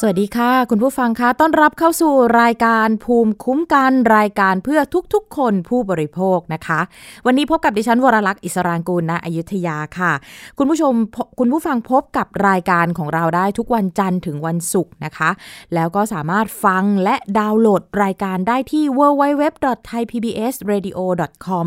[0.00, 4.80] สวัสดีค่ะ คุณผู้ฟังคะต้อนรับเข้าสู่รายการภูมิคุ้มกันรายการเพื่อ
[5.14, 6.80] ทุกๆ คนผู้บริโภคนะคะ
[7.26, 10.12] วันนี้พบกับดิฉันวรลักษ์อิสรางกูลณอยุธยาค่ะ
[10.58, 10.92] คุณผู้ชม
[11.38, 15.30] คุณผู้ฟังพบกับรายการของเราได้ทุกวันจันทร์ถึงวันศุกร์นะคะ
[15.74, 21.66] แล้วก็สามารถฟังและดาวน์โหลดรายการได้ที่ www.thaipbsradio.com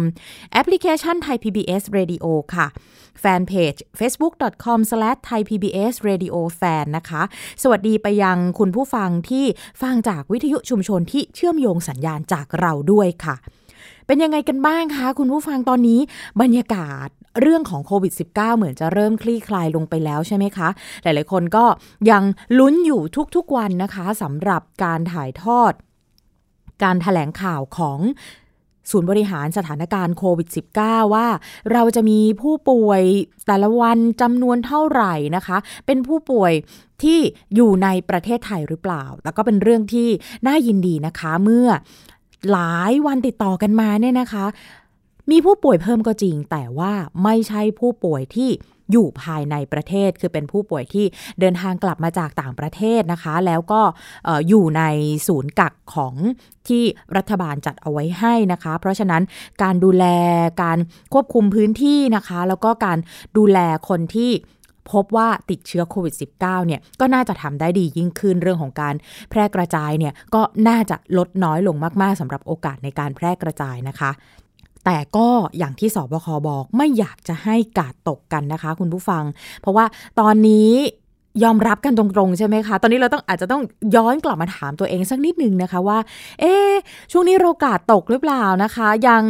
[0.52, 2.68] แอปพลิเคชัน Thai PBS Radio ค่ะ
[3.20, 7.22] แฟนเพจ facebook.com/thaipbsradiofan นะคะ
[7.64, 9.46] สวัสดีไปยังคุณผู้ฟังที่
[9.82, 13.36] ฟังจากวิทยุชุมชนที่เชื่อมโยงสัญญาณจากเราด้วยค่ะ
[14.08, 16.00] เป็นยังไงกันบ้างคะคุณผู้ฟังตอนนี้
[16.42, 17.08] บรรยากาศ
[17.42, 20.70] เรื่องของโควิด -19 เหมือนจะเริ่มคลี่คลายลงไปแล้วใช่ไหมคะ
[21.04, 21.66] หลายๆคนก็
[22.12, 22.24] ยัง
[22.60, 23.02] ลุ้นอยู่
[23.36, 25.74] ทุกๆวันนะคะสำหรับการถ่ายทอด
[26.84, 28.00] การถแถลงข่าวของ
[28.90, 30.48] ศูนย์บริหารสถานการณ์โควิด
[30.82, 31.28] -19 ว่า
[31.72, 33.02] เราจะมีผู้ป่วย
[33.48, 36.54] แต่ละวันจำนวนเท่าไหร่นะคะ เป็นผู้ป่วย
[37.04, 37.20] ที่
[37.56, 40.08] อยู่ในประเทศไทยหรือเปล่าแต่ก็เป็นเรื่องที่
[40.48, 41.68] น่ายินดีนะคะเมื่อ
[42.52, 44.46] หลายวันติดต่อกันมาเนี่ยนะคะ
[45.32, 46.92] มีผู้ป่วยเพิ่มก็จริง แต่ว่า
[47.24, 48.50] ไม่ใช่ผู้ป่วยที่
[48.92, 51.06] อยู่ภายในประเทศ คือเป็นผู้ป่วยที่
[51.40, 53.82] เดินทางกลับมาจากต่างประเทศนะคะ แล้วก็
[54.48, 54.84] อยู่ใน
[55.28, 56.16] ศูนย์กักของ
[56.68, 56.84] ที่
[57.18, 59.24] รัฐบาลจัดเอาไว้ให้นะคะ เพราะฉะนั้น
[59.64, 60.06] การดูแล
[60.64, 60.78] การ
[61.14, 62.98] ควบคุมพื้นที่นะคะ แล้วก็การ
[63.38, 64.32] ดูแลคนที่
[64.92, 68.96] พบว่าติดเชื้อโควิด -19 เนี่ยก็น่าจะทำได้ดียิ่งขึ้นเรื่องของการ
[69.30, 74.12] แพร่กระจายเนี่ยก็น่าจะลดน้อยลงมาก ๆสำหรับโอกาสในการแพร่กระจายนะคะ
[74.86, 75.28] แต่ก็
[75.58, 79.24] อย่างที่สบคบอกไม่อยากจะให้กาดตกกันนะคะ คุณผู้ฟัง
[79.62, 79.86] เพราะว่า
[80.20, 80.72] ตอนนี้
[81.44, 83.62] ยอมรับกันตรงๆ ใช่ไหมคะ ตอนนี้เราต้องอาจจะต้อง
[83.96, 86.00] ย้อนกลับมาถามตัวเองสักนิดนึงนะคะว่า
[86.42, 86.56] เอ๊
[87.12, 89.24] ช่วงนี้เรากาดตกหรือเปล่านะคะ ยัง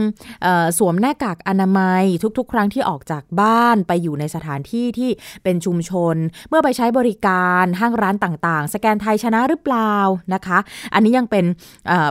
[0.78, 2.04] สวมหน้ากากอนามัย
[2.38, 5.10] ทุกๆ ครั้งที่ออกจากบ้านไปอยู่ในสถานที่ที่
[5.44, 6.16] เป็นชุมชน
[6.50, 9.96] เมื่อไปใช้บริการห้างร้านต่างๆ สแกนไทยชนะหรือเปล่า
[10.34, 10.58] นะคะ
[10.94, 11.46] อันนี้ยังเป็น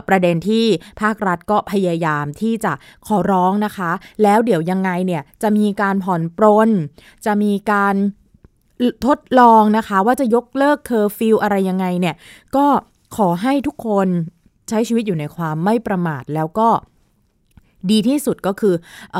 [0.07, 0.65] ประเด็นที่
[1.01, 2.73] ภาครัฐก็พยายามที่จะ
[3.07, 3.91] ขอร้องนะคะ
[4.23, 6.69] แล้วเดี๋ยวยังไงเนี่ยจะมีการผ่อนปรน
[7.25, 7.95] จะมีการ
[9.05, 12.15] ทดลองนะคะ ว่าจะยกเลิกเคอร์ฟิวอะไรยังไงเนี่ย
[12.55, 12.65] ก็
[13.17, 14.07] ขอให้ทุกคน
[14.69, 16.69] ใช้ชีวิตอยู่ในความไม่ประมาทแล้วก็
[17.91, 19.17] ดีที่สุดก็คือ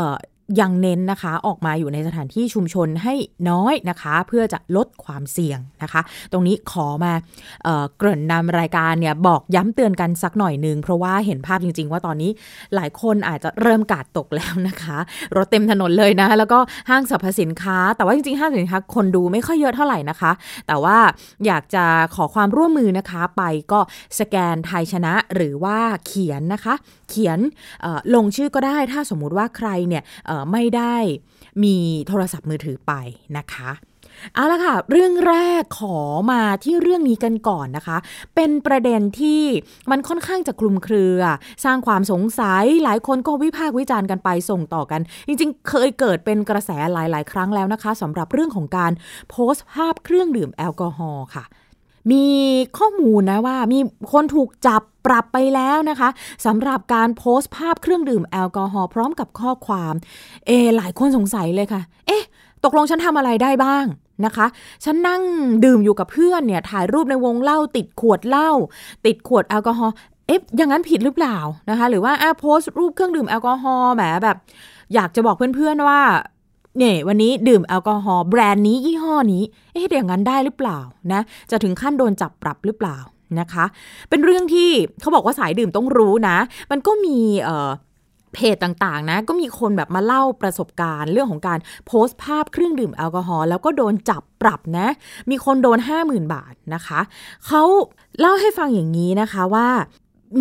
[0.60, 3.14] ยังเน้นนะคะออกมาอยู่ในสถานที่ชุมชนให้
[3.50, 6.02] น้อยนะคะ เพื่อจะลดความเสี่ยงนะคะ
[6.32, 7.14] ตรงนี้ขอมา
[7.64, 12.32] เเกริ่นนำรายการเนี่ยบอกย้ำเตือนกันสักหน่อยหนึ่งเพราะว่าเห็นภาพจริง ๆ ว่าตอนนี้
[12.76, 14.98] หลายคนอาจจะเริ่มกาดตกแล้วนะคะ
[15.36, 16.60] รถเต็มถนนเลยนะ แล้วก็
[16.90, 20.32] ห้างสรรพสินค้า แต่ว่าจริงๆห้างสรรพสินค้าคนดูไม่ค่อยเยอะเท่าไหร่นะคะ
[20.68, 20.98] แต่ว่า
[21.46, 21.86] อยากจะ
[22.16, 23.80] ขอความร่วมมือนะคะ ไปก็
[24.20, 26.74] สแกนไทยชนะหรือว่าเขียนนะคะ
[27.12, 27.40] เขียน
[28.16, 30.04] ลงชื่อก็ได้ถ้าสมมุติว่าใครเนี่ย
[30.52, 30.96] ไม่ได้
[31.64, 31.78] มี
[32.08, 32.94] โทรศัพท์มือถือไป
[33.38, 33.72] นะคะ
[34.36, 35.98] เอาละค่ะ เรื่องแรกขอ
[36.32, 37.98] มาที่เรื่องนี้กันก่อนนะคะ
[38.36, 39.44] เป็นประเด็นที่
[39.92, 41.22] มันค่อนข้างจะคลุมเครือ
[41.66, 48.92] สร้างความสงสัยหลายคนก็วิพากษ์วิจารณ์กันไปส่งต่อกัน จริงๆ เคยเกิดเป็นกระแสหลาย ๆ ครั้งแล้วนะคะสำหรับเรื่องของการ
[49.30, 51.44] โพสต์ภาพเครื่องดื่มแอลกอฮอล์ค่ะ
[52.12, 52.26] มี
[52.78, 53.80] ข้อมูลนะว่ามี
[54.14, 56.10] คนถูกจับปรับไปแล้วนะคะ
[56.46, 59.94] สำหรับการโพสต์ภาพเครื่องดื่มแอลกอฮอล์พร้อมกับข้อความ
[60.48, 62.24] เอ หลายคนสงสัยเลยค่ะ เอ๊ะ
[62.64, 63.86] ตกลงฉันทำอะไรได้บ้าง
[64.26, 64.46] นะคะ
[64.84, 65.22] ฉันนั่ง
[65.66, 68.52] ดื่มอยู่กับเพื่อนเนี่ยถ่ายรูปในวงเล่า ติดขวดเหล้า
[69.06, 69.94] ติดขวดแอลกอฮอล์
[70.28, 71.38] เอ๊ะอย่างนั้นผิดหรือเปล่า
[71.70, 74.38] นะคะ หรือว่าอะโพสต์รูปเครื่องดื่มแอลกอฮอล์แหมแบบ
[74.94, 76.02] อยากจะบอกเพื่อนๆว่า
[76.78, 79.44] เนี่ยวันนี้ดื่มแอลกอฮอล์แบรนด์นี้ยี่ห้อนี้
[79.74, 80.80] เอ๊ะอย่างนั้นได้หรือเปล่า
[81.14, 81.22] นะ
[81.52, 82.98] จะถึงขั้นโดนจับปรับหรือเปล่า
[83.40, 83.66] นะคะ
[84.10, 84.70] เป็นเรื่องที่
[85.02, 86.38] เขาบอกว่าสายดื่มต้องรู้นะ
[86.72, 87.70] มันก็มีเอ่อ
[88.34, 94.88] เพจต่างๆนะ ก็มีคนแบบมาเล่าประสบการณ์ เรื่องของการโพสต์ภาพเครื่องดื่มแอลกอฮอล์แล้วก็โดนจับปรับนะ
[95.30, 97.00] มีคนโดน 50,000 บาทนะคะ
[97.46, 97.64] เขา
[98.20, 99.68] เล่าให้ฟังอย่างนี้นะคะว่า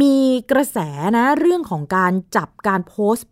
[0.03, 0.17] มี
[0.53, 0.79] กระแส
[1.17, 3.26] นะเรื่องของการจับการโพสต์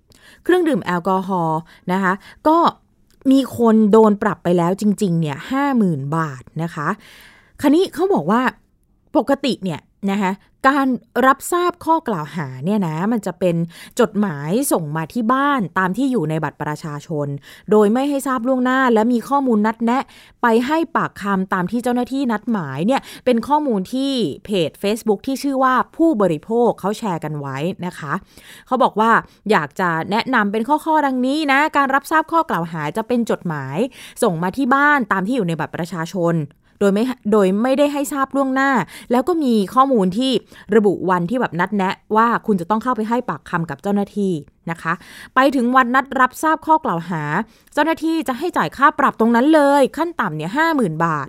[0.45, 1.61] เครื่องดื่มแอลกอฮอล์
[1.93, 2.13] นะคะ
[2.49, 2.59] ก็
[3.31, 6.89] มีคนโดนปรับไปแล้วจริง ๆ เนี่ยห้าหมื่นบาทนะคะ
[7.61, 8.41] คันนี้เขาบอกว่า
[9.17, 9.81] ปกติเนี่ย
[10.11, 10.33] นะคะ
[10.67, 10.89] การ
[11.27, 13.57] รับทราบข้อกล่าวหาเนี่ยนะมันจะเป็น
[14.01, 17.27] จดหมายส่งมาที่บ้านตามที่อยู่ในบัตรประชาชน
[17.71, 20.03] โดยไม่ให้ทราบล่วงหน้า และมีข้อมูลนัดแนะ
[20.43, 24.13] ไปให้ปากคำตามที่เจ้าหน้าที่นัดหมายเนี่ยเป็นข้อมูลที่
[24.45, 27.57] เพจ Facebook ที่ชื่อว่าผู้บริโภคเขาแชร์กันไว้
[27.87, 28.13] นะคะ
[28.67, 29.11] เขาบอกว่า
[29.51, 33.77] อยากจะแนะนำเป็นข้อๆดังนี้นะ การรับทราบข้อกล่าวหาจะเป็นจดหมาย
[34.23, 36.37] ส่งมาที่บ้านตามที่อยู่ในบัตรประชาชน
[36.81, 38.71] โดยไม่โดยไม่ได้ให้ทราบล่วงหน้า
[39.11, 40.33] แล้วก็มีข้อมูลที่
[40.77, 44.33] ระบุวันที่แบบนัดแนะว่าคุณจะต้องเข้าไปให้ปากคำกับเจ้าหน้าที่
[44.71, 44.93] นะคะ
[45.35, 47.23] ไปถึงวันนัดรับทราบข้อกล่าวหา
[47.75, 51.29] เจ้าหน้าที่จะให้จ่ายค่าปรับตรงนั้นเลย ขั้นต่ำเนี่ยห้าหมื่นบาท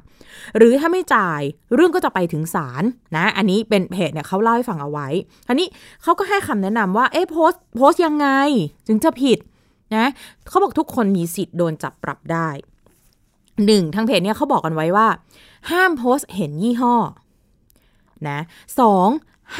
[0.57, 1.42] หรือถ้าไม่จ่าย
[1.75, 2.84] เรื่องก็จะไปถึงศาล
[3.16, 5.07] นะ อันนี้เป็นเพจเนี่ยเขาเล่าให้ฟังเอาไว้
[5.50, 5.68] อันนี้
[6.04, 8.28] เขาก็ให้คำแนะนำว่าเอ๊ะโพสโพสยังไง
[8.88, 9.40] ถึงจะผิด
[9.96, 10.07] นะ
[10.50, 12.50] เขาบอกทุกคนมีสิทธิ์โดนจับปรับได้
[13.65, 15.07] หนึ่งทางเพจเนี่ยเขาบอกกันไว้ว่า
[15.71, 16.95] ห้ามโพสเห็นยี่ห้อ
[18.27, 18.39] นะ
[18.79, 19.07] สอง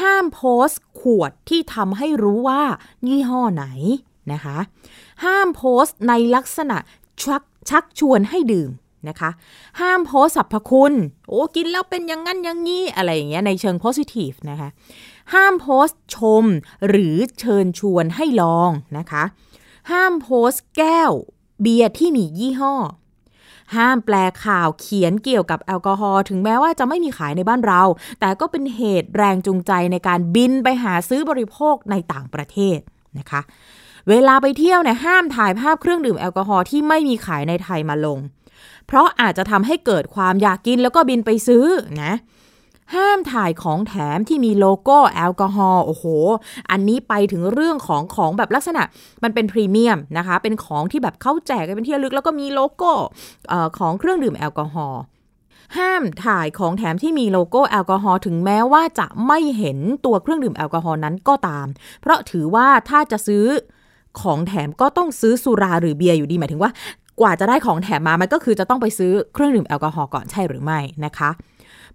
[0.00, 0.68] ห้ามโพส
[1.00, 2.62] ขวดที่ทำให้รู้ว่า
[3.08, 3.66] ยี่ห้อไหน
[4.32, 4.58] นะคะ
[5.24, 6.76] ห้ามโพสในลักษณะ
[7.22, 8.70] ชักชักชวนให้ดื่ม
[9.08, 9.30] นะคะ
[9.80, 10.92] ห้ามโพสสรรพคุณ
[11.28, 14.68] โอ้กินแล้วเป็นอย่างนั้นอย่างนี้อะไรอย่างเงี้ยในเชิงโพสิทีฟนะคะ
[15.34, 15.86] ห้ามโพส
[16.16, 16.44] ชม
[16.88, 19.24] หรือเชิญชวนให้ลองนะคะ
[19.90, 21.12] ห้ามโพสแก้ว
[21.62, 22.74] เบียร์ที่มียี่ห้อ
[23.76, 24.14] ห้ามแปล
[24.44, 27.82] ข่าวเขียนเกี่ยวกับแอลกอฮอล์ถึงแม้ว่าจะไม่มีขายในบ้านเรา
[28.20, 32.78] แต่ก็เป็นเหตุแรงจูงใจในการบินไปหาซื้อบริโภคในต่างประเทศ
[33.18, 33.40] นะคะ
[34.08, 38.18] เวลาไปเที่ยวเนี่ยห้ามถ่ายภาพเครื่องดื่มแอลกอฮอล์ที่ไม่มีขายในไทยมาลง
[38.86, 41.64] เพราะอาจจะทำให้เกิดความอยากกินแล้วก็บินไปซื้อ
[42.02, 42.12] นะ
[42.94, 46.04] ห้ามถ่ายของแถมที่มีโลโก้แอลกอฮอล์โอ้โห
[46.70, 48.82] อันนี้ไปถึงเรื่องของของแบบลักษณะ
[49.22, 52.90] มันเป็นพรีเมียมนะคะ เป็นของที่แบบเขาแจกกันเป็นที่ระลึกแล้วก็มีโลโก้
[53.78, 55.00] ของเครื่องดื่มแอลกอฮอล์
[55.76, 61.66] ห้ามถ่ายของแถมที่มีโลโก้แอลกอฮอล์ถึงแม้ว่าจะไม่เห็นตัวเครื่องดื่มแอลกอฮอล์นั้นก็ตาม
[62.00, 63.46] เพราะถือว่าถ้าจะซื้อ
[64.20, 66.70] ของแถมก็ต้องซื้อสุราหรือเบียร์อยู่ดีหมายถึงว่า
[67.20, 71.30] กว่าจะได้ของแถมมามันก็คือจะต้องไปซื้อเครื่องดื่มแอลกอฮอล์ก่อนใช่หรือไม่นะคะ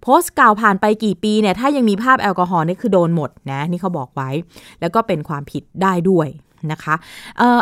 [0.02, 4.30] โพสต์กล่าวผ่านไปกี่ปีเนี่ยถ้ายังมีภาพแอลกอฮอล์นี่คือโดนหมดนะนี่เขาบอกไว้
[4.80, 6.28] แล้วก็เป็นความผิดได้ด้วย
[6.72, 6.94] นะคะ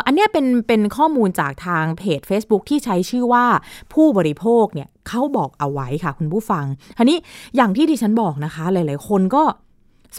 [0.05, 3.45] อันนี้เป็นเป็นข้อมูลจากทางเพจ Facebook ที่ใช้ชื่อว่า
[3.93, 6.65] ผู้บริโภคเนี่ยเขาบอกเอาไว้ค่ะคุณผู้ฟัง
[6.97, 7.17] ทีนี้
[7.55, 9.43] อย่างที่ดิฉันบอกนะคะ หลาย ๆ คนก็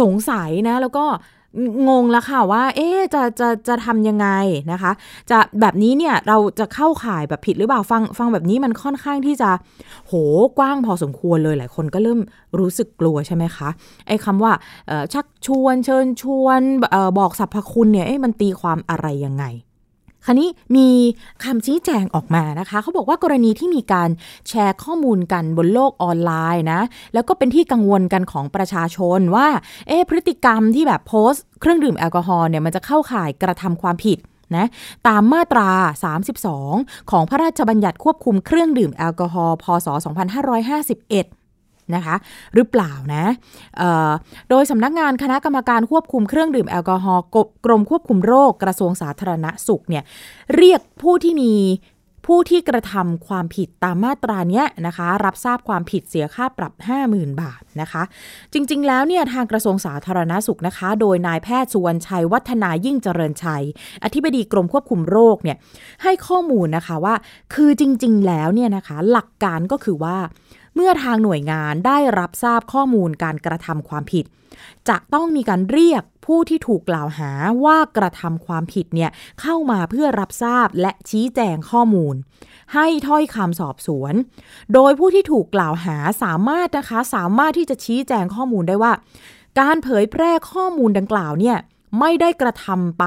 [0.01, 1.05] สงสัยนะ แล้วก็
[1.89, 4.29] งงแล้วค่ะว่า เอ๊จะจะจะทำยังไง
[4.73, 4.93] นะคะ
[5.31, 9.51] จะแบบนี้เนี่ยเราจะเข้าข่ายแบบผิดหรือเปล่าฟังฟังแบบนี้มันค่อนข้างที่จะ
[10.07, 10.13] โห
[10.59, 12.21] กว้างพอสมควรเลยหลายคนก็เริ่ม
[12.59, 13.69] รู้สึกกลัวใช่ไหมคะ
[14.07, 14.53] ไอ้คำว่า
[15.13, 16.61] ชักชวนเชิญชวน
[17.19, 19.45] บอกสรรพคุณเนี่ยมันตีความอะไรยังไง
[20.27, 20.89] คราวนี้มี
[21.45, 24.11] คำชี้แจงออกมานะคะ เขาบอกว่ากรณีที่มีการ
[24.49, 26.81] แชร์ข้อมูลกันบนโลกออนไลน์นะ
[27.15, 29.49] แล้วก็เป็นที่กังวลกันของประชาชนว่า
[29.89, 34.19] เอ๊พฤติกรรมที่แบบโพสต์เครื่องดื่มแอลกอฮอล์เนี่ยมันจะเข้าข่ายกระทำความผิด
[34.57, 34.67] นะ
[35.09, 35.71] ตามมาตรา
[36.43, 39.89] 32 ของพระราชบัญญัติควบคุมเครื่องดื่มแอลกอฮอล์ พศ
[40.77, 41.46] 2551
[41.95, 42.17] นะคะ
[42.55, 43.25] หรือเปล่านะ
[44.51, 47.25] โดยสำนักงานคณะกรรมการควบคุมเครื่องดื่มแอลกอฮอล์
[47.65, 50.05] กรมควบคุมโรคกระทรวงสาธารณสุขเนี่ย
[50.57, 51.55] เรียกผู้ที่มี
[52.31, 56.73] ผู้ที่กระทำความผิดตามมาตราเนี้ยนะคะ รับทราบความผิดเสียค่าปรับ
[57.07, 58.03] 50,000 บาทนะคะ
[58.53, 63.65] จริงๆ แล้วเนี่ยทางกระทรวงสาธารณาสุขนะคะ โดยนายแพทย์สุวรรณชัย วัฒนายิ่งเจริญชัย
[64.05, 65.57] อธิบดีกรมควบคุมโรคเนี่ย
[66.03, 67.15] ให้ข้อมูลนะคะว่า
[67.55, 70.17] คือจริง ๆ แล้วเนี่ยนะคะ หลักการก็คือว่า
[70.77, 74.25] เมื่อทางหน่วยงานได้รับทราบข้อมูลการกระทำความผิด
[74.89, 77.31] จะต้องมีการเรียกผู้ที่ถูกกล่าวหา
[77.65, 82.15] ว่ากระทำความผิดเนี่ยเข้ามาเพื่อรับทราบและชี้แจงข้อมูล
[82.75, 84.15] ให้ถ้อยคำสอบสวน
[84.75, 88.93] โดยผู้ที่ถูกกล่าวหาสามารถนะคะสามารถที่จะชี้แจงข้อมูลได้ว่า
[89.61, 91.59] การเผยแพร่ข้อมูลดังกล่าวเนี่ย
[92.01, 93.05] ไม่ได้กระทำไป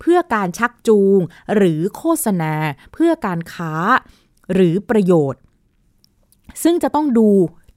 [0.00, 1.18] เพื่อการชักจูง
[1.54, 2.54] หรือโฆษณา
[2.92, 3.74] เพื่อการค้า
[4.54, 5.40] หรือประโยชน์
[6.62, 7.28] ซึ่งจะต้องดู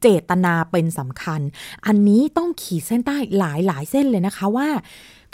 [0.02, 1.42] เจตนาเป็นสำคัญ
[1.86, 4.68] อันนี้ต้องขีดเส้นใต้หลายหลายเส้นเลยนะคะว่า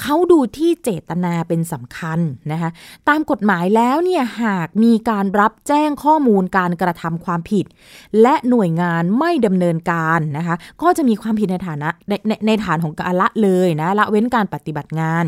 [0.01, 2.20] เขาดูที่เจตนาเป็นสำคัญ
[2.51, 2.70] นะคะ
[3.10, 7.65] ตามกฎหมายแล้วเนี่ยหากมีการรับแจ้งข้อมูลการกระทำความผิด
[8.22, 15.24] และหน่วยงานไม่ดำเนินการนะคะก็จะมีความผิดในฐานะในในในฐานของการละเลยนะละเว้นการปฏิบัติงาน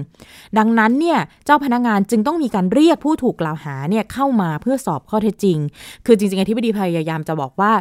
[0.58, 5.58] ดังนั้นเนี่ยเจ้าพนักงานจึงต้องมีการเรียกผู้ถูกกล่าวหาเนี่ยเข้ามาเพื่อสอบข้อเท็จจริง
[6.06, 7.72] คือจริงๆอธิบดีพยายามจะบอกว่า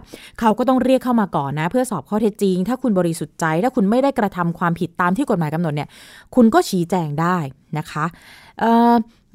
[0.41, 5.89] เขาก็ต้องเรียกเข้ามาก่อนนะ เพื่อสอบข้อเท็จจริง ถ้าคุณบริสุทธิ์ใจ ถ้าคุณไม่ได้กระทำความผิดตามที่กฎหมายกำหนดเนี่ย
[6.35, 7.39] คุณก็ฉีชี้แจงได้
[7.79, 8.05] นะคะ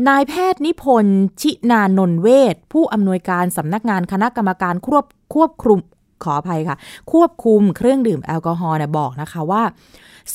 [0.08, 5.80] นายแพทย์นิพนธ์ชินานนเวศผู้อำนวยการสำนักงานคณะกรรมการควบควบคุม
[6.24, 6.78] ขออภัยค่ะ
[7.12, 9.64] ควบคุมเครื่องดื่มแอลกอฮอล์นะบอกนะคะว่า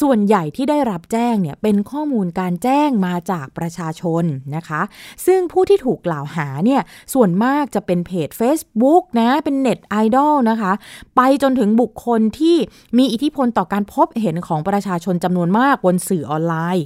[0.00, 4.25] ส่วนใหญ่ที่ได้รับแจ้งเนี่ยเป็นข้อมูลการแจ้งมาจากประชาชน
[4.56, 4.80] นะคะ
[5.26, 6.80] ซึ่งผู้ที่ถูกกล่าวหาเนี่ย
[7.14, 10.73] ส่วนมากจะเป็นเพจ Facebook นะเป็นเน็ตไอดอลนะคะ
[11.16, 12.56] ไปจนถึงบุคคลที่
[12.99, 16.85] มีอิทธิพลต่อการพบเห็นของประชาชนจำนวนมากบนสื่อออนไลน์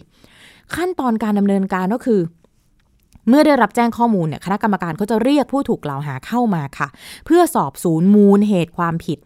[0.77, 2.21] ขั้นตอนการดำเนินการก็คือ
[3.29, 6.89] เมื่อได้รับแจ้งข้อมูลเนี่ยคณะกรรมการก็จะเรียกผู้ถูกกล่าวหาเข้ามาค่ะ
[7.27, 9.19] เพื่อสอบสวนมูลเหตุความผิด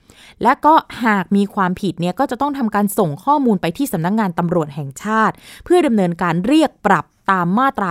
[0.43, 0.75] และก็
[1.05, 7.91] หากมีความผิดเนี่ยก็จะต้องทำการส่งข้อมูลไปที่สำนักงงานตำรวจแห่งชาติ เพื่อดำเนินการเรียกปรับตามมาตรา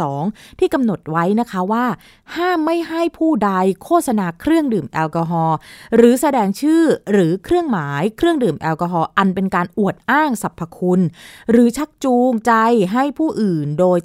[0.00, 1.86] 32 ที่กำหนดไว้นะคะว่า
[2.36, 3.52] ห้ามไม่ให้ผู้ใด
[3.84, 5.56] โฆษณาเครื่องดื่มแอลกอฮอล์
[5.96, 11.00] หรือแสดงชื่อหรือเครื่องหมายเครื่องดื่มแอลกอฮอล์อันเป็นการอวดอ้างสรรพคุณ
[11.50, 12.52] หรือชักจูงใจ
[12.92, 13.98] ให้ผู้อื่นโดย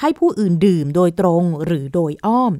[0.00, 2.52] ให้ผู้อื่นดื่มโดยตรงหรือโดยอ้อม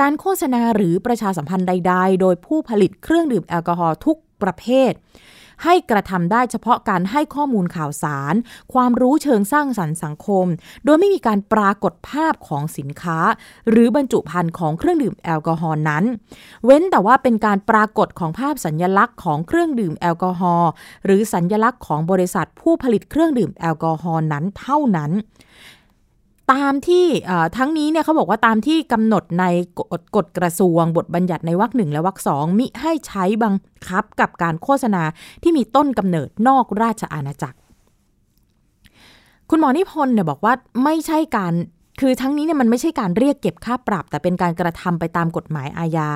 [0.00, 4.92] การโฆษณาหรือประชาสัมพันธ์ใด ๆ โดยผู้ผลิตเครื่องดื่มแอลกอฮอล์ทุกประเภท
[5.64, 8.34] ให้กระทำได้เฉพาะการให้ข้อมูลข่าวสาร
[8.72, 10.46] ความรู้เชิงสร้างสรรค์สังคม
[10.84, 13.18] โดยไม่มีการปรากฏภาพของสินค้า
[13.70, 16.04] หรือบรรจุภัณฑ์ของเครื่องดื่มแอลกอฮอล์นั้น
[16.64, 20.70] เว้นแต่ว่าเป็นการปรากฏของภาพสัญญลักษณ์ของเครื่องดื่มแอลกอฮอล์
[21.04, 25.12] หรือสัญญลักษณ์ของบริษัทผู้ผลิตเครื่องดื่มแอลกอฮอล์นั้นเท่านั้น
[26.52, 27.06] ตามที่
[27.56, 29.44] ทั้งนี้เนี่ยเขาบอกว่าตามที่กำหนดใน
[29.78, 33.54] กฎกฎกระทรวงบทบัญญัติในวรรคหนึ่งและวรรคสองมิให้ใช้บัง
[33.86, 35.02] คับกับการโฆษณา
[35.42, 37.58] ที่มีต้นกำเนิดนอกราชอาณาจักร
[39.50, 41.54] คุณหมอนิพนธ์เนี่ยบอกว่าไม่ใช่การ
[42.00, 46.10] คือทั้งนี้เนี่ยมันไม่ใช่การเรียกเก็บค่าปรับ แต่เป็นการกระทำไปตามกฎหมายอาญา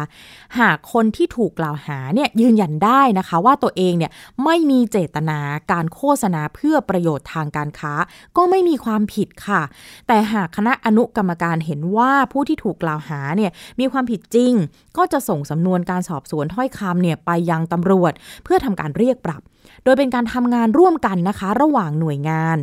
[0.59, 4.11] หากคนที่ถูกกล่าวหาเนี่ยยืนยันได้นะคะว่าตัวเองเนี่ย
[4.45, 5.39] ไม่มีเจตนา
[5.73, 7.93] การโฆษณาเพื่อประโยชน์ทางการค้า
[8.37, 9.62] ก็ไม่มีความผิดค่ะ
[10.09, 14.53] แต่หากคณะอนุกรรมการเห็นว่าผู้ที่ถูกกล่าวหาเนี่ยมีความผิดจริง
[14.97, 18.12] ก็จะส่งสำนวนการสอบสวนถ้อยคำเนี่ยไปยังตำรวจ
[18.45, 19.43] เพื่อทำการเรียกปรับ
[19.85, 22.59] โดยเป็นการทำงานร่วมกันนะคะ ระหว่างหน่วยงาน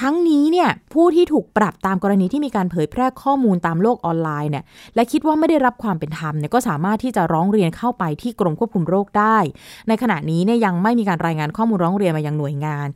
[0.00, 9.36] ทั้งนี้เนี่ยผู้ที่ถูกปรับตามกรณีที่มีการเผยแพร่ข้อมูลตามโลกออนไลน์เนี่ยและคิดว่าไม่ได้รับความเป็นธรรมเนี่ยก็สามารถที่จะร้องเรียนเข้าไปที่กรมควบคุมโรคได้
[9.88, 12.86] ในขณะนี้เนี่ยยังไม่มีการรายงานข้อมูลร้องเรียนมายังหน่วยงาน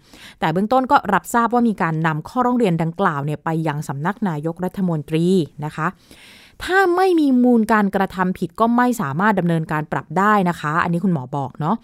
[0.41, 5.27] แต่เบื้องต้นก็รับทราบว่ามีการนำข้อร้องเรียนดังกล่าวเนี่ยไปยังสำนักนายกรัฐมนตรี
[5.65, 5.87] นะคะ
[6.65, 11.77] ถ้าไม่มีมูลการกระทำผิดก็ไม่สามารถดำเนินการปรับได้นะคะ อันนี้คุณหมอบอกเนาะ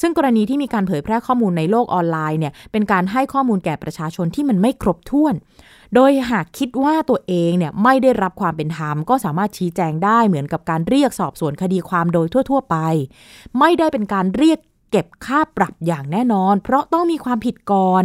[0.00, 5.34] ซึ่งกรณีที่มีการเผยแพร่ข้อมูลในโลกออนไลน์เนี่ยเป็นการให้ข้อมูลแก่ประชาชนที่มันไม่ครบถ้วน
[5.94, 12.76] โดยหากคิดว่าตัวเองเนี่ยไม่ได้รับความเป็นธรรมก็สามารถชี้แจงได้เหมือนกับการเรียกสอบสวนคดีความโดยทั่ว ๆ ไป
[13.58, 14.58] ไม่ได้เป็นการเรียก
[14.90, 18.02] เก็บค่าปรับอย่างแน่นอน เพราะต้องมีความผิดก่อน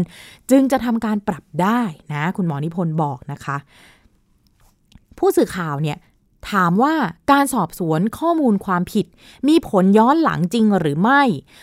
[0.52, 1.82] จึงจะทำการปรับได้
[2.14, 3.58] นะ คุณหมอนิพนธ์บอกนะคะ
[5.18, 5.98] ผู้สื่อข่าวเนี่ย
[6.52, 6.94] ถามว่า
[7.32, 9.06] การสอบสวนข้อมูลความผิด
[9.48, 11.22] มีผลย้อนหลังจริงหรือไม่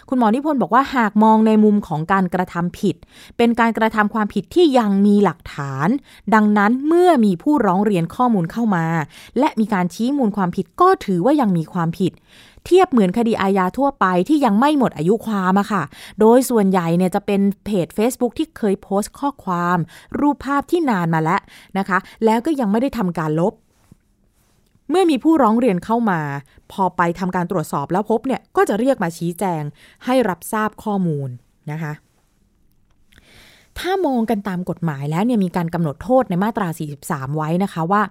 [0.09, 2.97] คุณหมอนิพนธ์บอกว่าหากมองในมุมของการกระทำผิด
[3.37, 5.89] เป็นการกระทำความผิดที่ยังมีหลักฐาน
[6.35, 8.87] ดังนั้นเมื่อมีผู้ร้องเรียนข้อมูลเข้ามา
[9.39, 12.15] และมีการชี้มูลความผิดก็ถือว่ายังมีความผิด
[12.65, 15.83] เทียบเหมือนคดีอาญาทั่วไปที่ยังไม่หมดอายุความอะค่ะ
[16.21, 19.79] โดยส่วนใหญ่เนี่ยจะเป็นเพจ Facebook ที่เคยโพสต์ข้อความ
[20.19, 21.41] รูปภาพที่นานมาแล้ว
[21.79, 23.53] นะคะ แล้วก็ยังไม่ได้ทำการลบ
[24.91, 26.21] เมื่อมีผู้ร้องเรียนเข้ามา
[26.73, 29.63] พอไปทำการตรวจสอบแล้วพบเนี่ยก็จะเรียกมาชี้แจง
[30.05, 31.29] ให้รับทราบข้อมูล
[31.71, 31.93] นะคะ
[33.79, 36.69] ถ้ามองกันตามกฎหมายแล้วเนี่ยมีการกำหนดโทษในมาตรา
[37.03, 38.03] 43 ไว้นะคะว่า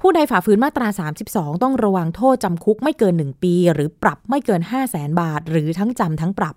[0.00, 0.88] ผู้ใดฝ่าฝืนมาตรา
[1.26, 6.54] 32 ต้องระวังโทษจำคุกไม่เกิน 1 ปี หรือปรับไม่เกิน 5 0 0แสนบาท หรือทั้งจำทั้งปรับ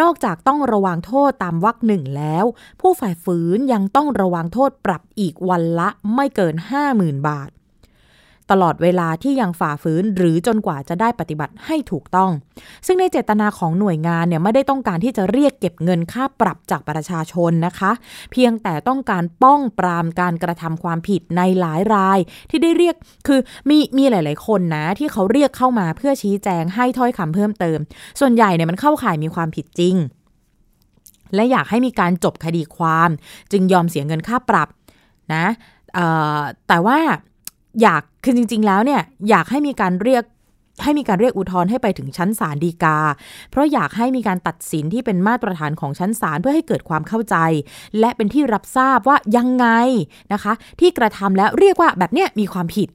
[0.00, 2.44] นอกจากต้องระวังโทษตามวรรคหนึ่งแล้ว
[2.80, 6.54] ผู้ฝ่ายฝืนยังต้องระวังโทษปรับอีกวันละไม่เกิน
[6.90, 7.50] 50,000 บาท
[8.50, 12.30] ตลอดเวลาที่ยังฝ่าฝืนหรือจนกว่าจะได้ปฏิบัติให้ถูกต้อง
[12.86, 17.92] ซึ่งในเจตนาของหน่วยงานเนี่ยไม่ได้ต้องการที่จะเรียกเก็บเงินค่าปรับจากประชาชนนะคะ
[18.32, 22.18] เพียงแต่ต้องการป้องปรามการกระทำความผิดในหลายราย
[22.50, 22.94] ที่ได้เรียก
[23.26, 27.78] คือมีมีหลาย ๆ คนนะที่เขาเรียกเข้ามาเพื่อชี้แจงให้ถ้อยคำเพิ่มเติม
[28.20, 29.96] ส่วนใหญ่เนี่ยมันเข้าข่ายมีความผิดจริง
[31.34, 33.10] และอยากให้มีการจบคดีความ
[33.52, 34.68] จึงยอมเสียเงินค่าปรับ
[35.34, 35.44] นะ
[36.68, 36.98] แต่ว่า
[37.82, 40.24] อยากคือจริง ๆ แล้วเนี่ยอยากให้มีการเรียก
[40.84, 42.98] ให้มีการเรียกอุทธรณ์ให้ไปถึงชั้นศาลฎีกา
[43.50, 47.36] เพราะอยากให้มีการตัดสินที่เป็นมาตรฐานของชั้นศาลเพื่อให้เกิดความเข้าใจ
[48.00, 49.66] และเป็นที่รับทราบว่ายังไง
[50.32, 52.88] นะคะ ที่กระทำแล้วเรียกว่าแบบเนี้ยมีความผิด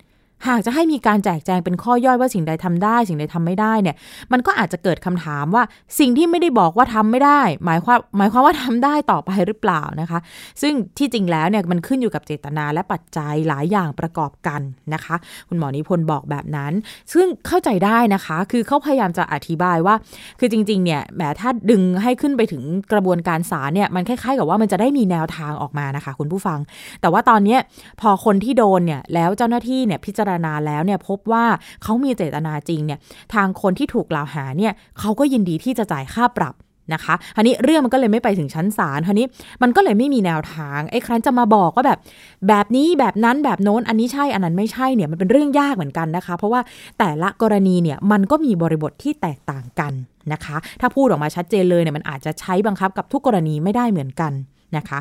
[0.47, 3.95] หากจะให้มีการแจกแจงเป็นข้อย่อยว่าสิ่งใดทำได้ สิ่งใดทำไม่ได้เนี่ย
[4.31, 5.63] มันก็อาจจะเกิดคำถามว่า
[5.99, 10.19] สิ่งที่ไม่ได้บอกว่าทำไม่ได้ หมายความหมายความว่าทำได้ต่อไปหรือเปล่านะคะ
[10.61, 14.61] ซึ่งที่จริงแล้วเนี่ยมันขึ้นอยู่กับเจตนาและปัจจัยหลายอย่างประกอบกัน
[14.93, 15.15] นะคะ
[15.49, 16.73] คุณหมอนิพนธ์บอกแบบนั้น
[17.13, 19.95] ซึ่งเข้าใจได้นะคะ คือเขาพยายามจะอธิบายว่า
[20.39, 26.59] คือจริงๆเนี่ยแหมถ้าดึงให้ขึ้นไปถึงกระบวนการศาลเนี่ยมันคล้ายๆกับว่ามันจะได้มีแนวทางออกมานะคะ คุณผู้ฟัง
[27.01, 27.57] แต่ว่าตอนนี้
[28.01, 31.45] พอคนที่โดนเนี่ยแล้วเจ้าหน้าที่เนี่ยพิจารณาแล้วเนี่ยพบว่า
[31.83, 32.99] เขามีเจตนาจริงเนี่ย
[33.33, 36.55] ทางคนที่ถูกกล่าวหาเนี่ยเขาก็ยินดีที่จะจ่ายค่าปรับ
[36.93, 39.25] นะคะทีนี้เรื่องมันก็เลยไม่ไปถึงชั้นศาลทีนี้
[39.61, 41.99] มันก็เลยไม่มีแนวทางไอ้ครั้นจะมาบอกว่าแบบ
[42.47, 46.61] แบบนี้แบบนั้นแบบโน้นอันนี้ใช่อันนั้นไม่ใช่เนี่ยมันเป็นเรื่องยากเหมือนกันนะคะ เพราะว่า
[46.99, 49.93] แต่ละกรณีเนี่ยมันก็มีบริบทที่แตกต่างกัน
[50.33, 54.31] นะคะ ถ้าพูดออกมาชัดเจนเลยเนี่ยมันอาจจะใช้บังคับกับทุกกรณีไม่ได้เหมือนกัน
[54.77, 54.99] นะคะ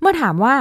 [0.00, 0.54] เมื่อถามว่า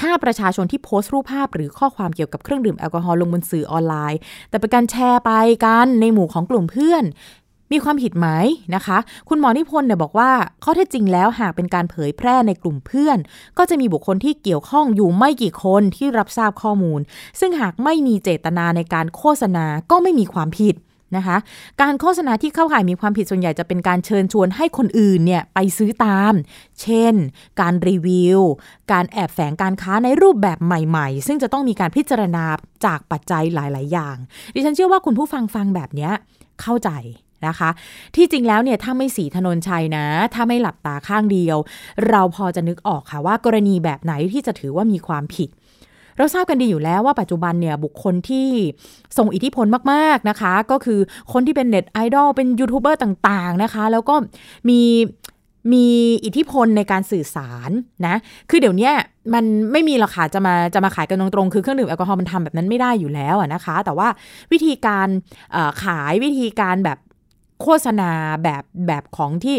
[0.00, 4.18] ถ้าประชาชนที่โพสต์รูปภาพ หรือข้อความเกี่ยวกับเครื่องดื่มแอลกอฮอล์ลงบนสื่อออนไลน์
[4.50, 5.32] แต่เป็นการแชร์ไป
[5.64, 7.04] กันในหมู่ของกลุ่มเพื่อน
[7.72, 8.28] มีความผิดไหม
[8.74, 10.30] นะคะ คุณหมอนิพนธ์เนี่ยบอกว่า
[10.64, 13.18] ข้อเท็จจริงแล้วหากเป็นการเผยแพร่ในกลุ่มเพื่อน
[13.58, 17.00] ก็จะมีบุคคลที่เกี่ยวข้องอยู่ไม่กี่คนที่รับทราบข้อมูล
[17.40, 20.74] ซึ่งหากไม่มีเจตนาในการโฆษณาก็ไม่มีความผิด
[21.16, 21.36] นะคะ
[21.82, 26.32] การโฆษณาที่เข้าข่ายมีความผิดส่วนใหญ่จะเป็นการเชิญชวนให้คนอื่นเนี่ยไปซื้อตาม
[26.82, 27.14] เช่น
[27.60, 28.40] การรีวิว
[28.92, 32.44] การแอบแฝงการค้าในรูปแบบใหม่ๆ ซึ่งจะต้องมีการพิจารณา
[32.84, 34.16] จากปัจจัยหลาย ๆ อย่าง
[34.54, 36.10] ดิฉันเชื่อว่าคุณผู้ฟังฟังแบบนี้
[36.62, 36.90] เข้าใจ
[37.46, 37.70] นะคะ
[38.16, 41.56] ที่จริงแล้วเนี่ยถ้าไม่สีถนนชัยนะ ถ้าไม่หลับตาข้างเดียว
[42.08, 45.48] เราพอจะนึกออกค่ะว่ากรณีแบบไหนที่จะถือว่ามีความผิด
[46.18, 48.48] เราทราบกันดีอยู่แล้วว่าปัจจุบันเนี่ยบุคคลที่
[49.16, 51.00] ทรงอิทธิพลมากๆนะคะ ก็คือ
[51.32, 54.14] คนที่เป็นเน็ตไอดอลเป็นยูทูบเบอร์ต่างๆนะคะ แล้วก็
[54.68, 54.80] มี
[55.72, 55.86] มี
[56.24, 57.70] อิทธิพลในการสื่อสาร
[58.06, 58.16] นะ
[58.50, 58.90] คือเดี๋ยวนี้
[59.34, 64.08] มันไม่มีหรอกค่ะจะมาจะมาขายกันตรงๆ คือเครื่องดื่มแอลกอฮอล์มันทำแบบนั้นไม่ได้อยู่แล้วนะคะ แต่ว่า
[64.52, 65.08] วิธีการ
[65.84, 66.98] ขายวิธีการแบบ
[67.62, 68.10] โฆษณา
[68.42, 69.56] แบบแบบของที่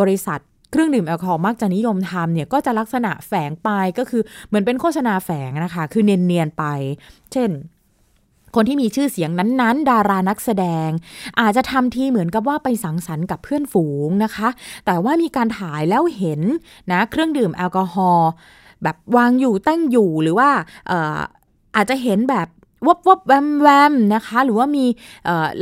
[0.00, 3.68] บริษัท เครื่องดื่มแอลกอฮอล์มักจะนิยมทำเนี่ยก็จะลักษณะแฝงไป
[3.98, 6.64] ก็คือเหมือนเป็นโฆษณาแฝงนะคะ คือเนียนๆไป
[7.32, 7.50] เช่น
[8.54, 10.88] คนที่มีชื่อเสียงนั้นๆ ดารานักแสดง
[11.40, 14.48] อาจจะทำทีเหมือนกับว่าไปสังสรรค์กับเพื่อนฝูงนะคะ
[14.86, 16.40] แต่ว่ามีการถ่ายแล้วเห็น
[16.92, 18.30] นะเครื่องดื่มแอลกอฮอล์
[18.82, 20.50] แบบวางอยู่ตั้งอยู่หรือว่า
[21.76, 22.48] อาจจะเห็นแบบ
[22.86, 24.86] วบวบแวมแวมนะคะ หรือว่ามี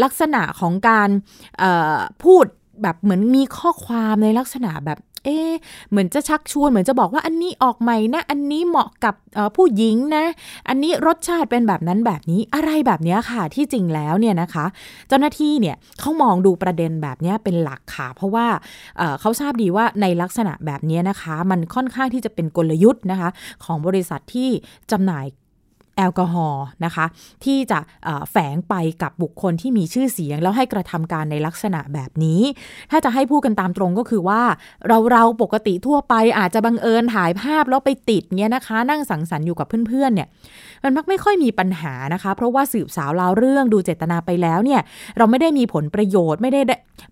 [0.02, 1.08] ลักษณะของการ
[2.24, 2.44] พูด
[2.82, 5.38] แบบเหมือนมีข้อความในลักษณะแบบ เอ๊
[5.90, 9.14] เหมือนจะชักชวน เหมือนจะบอกว่าอันนี้ออกใหม่นะ อันนี้เหมาะกับ
[9.56, 10.24] ผู้หญิงนะ
[10.68, 14.64] อันนี้รสชาติเป็นแบบนั้นแบบนี้อะไรแบบนี้ค่ะ ที่จริงแล้วเนี่ยนะคะ
[15.08, 18.46] เจ้าหน้าที่เนี่ยเขามองดูประเด็นแบบนี้เป็นหลักค่ะ เพราะว่า
[19.20, 23.30] เขาทราบดีว่าในลักษณะแบบนี้นะคะ มันค่อนข้างที่จะเป็นกลยุทธ์นะคะ
[23.64, 24.48] ของบริษัทที่
[24.92, 25.24] จำหน่าย
[25.96, 27.06] แอลกอฮอล์นะคะ
[27.44, 27.78] ที่จะ
[28.30, 32.40] แฝงไปกับบุคคลที่มีชื่อเสียง แล้วให้กระทำการในลักษณะแบบนี้
[32.90, 34.42] ถ้าจะให้พูดกันตามตรงก็คือว่า
[34.86, 40.28] เราเราปกติทั่วไปอาจจะบังเอิญถ่ายภาพแล้วไปติดเนี้ยนะคะ นั่งสังสรรค์อยู่กับเพื่อนๆเนี่ย
[40.84, 44.80] มันมักไม่ค่อยมีปัญหานะคะ เพราะว่าสืบสาวราวเรื่องดูเจตนาไปแล้วเนี่ย
[45.18, 46.60] เราไม่ได้มีผลประโยชน์ไม่ได้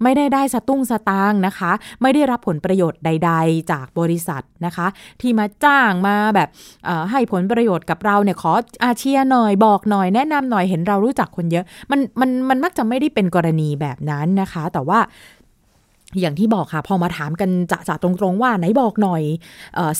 [0.02, 4.86] ไม่ได้ได้สตุ้งสตางนะคะ ไม่ได้รับผลประโยชน์ใด ๆ จากบริษัทนะคะ
[5.20, 6.48] ที่มาจ้างมาแบบ
[7.10, 8.52] ให้ผลประโยชน์กับเราเนี่ยขอ
[8.84, 15.00] อาเชียหน่อยบอกหน่อยแนะนำหน่อยเห็นเรารู้จักคนเยอะมันมันมันมักจะไม่ได้เป็นกรณีแบบนั้นนะคะ แต่ว่า
[16.20, 19.22] อย่างที่บอกค่ะ พอมาถามกันจะจะตรงๆว่าไหนบอกหน่อย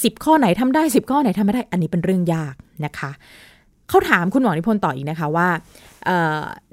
[0.02, 2.54] สิบข้อไหนทำได้สิบข้อไหนทำไม่ได้ อันนี้เป็นเรื่องยาก
[2.85, 3.11] นะคะ
[3.92, 5.48] เขาถามคุณหมอนิพนธ์ต่ออีกนะคะว่า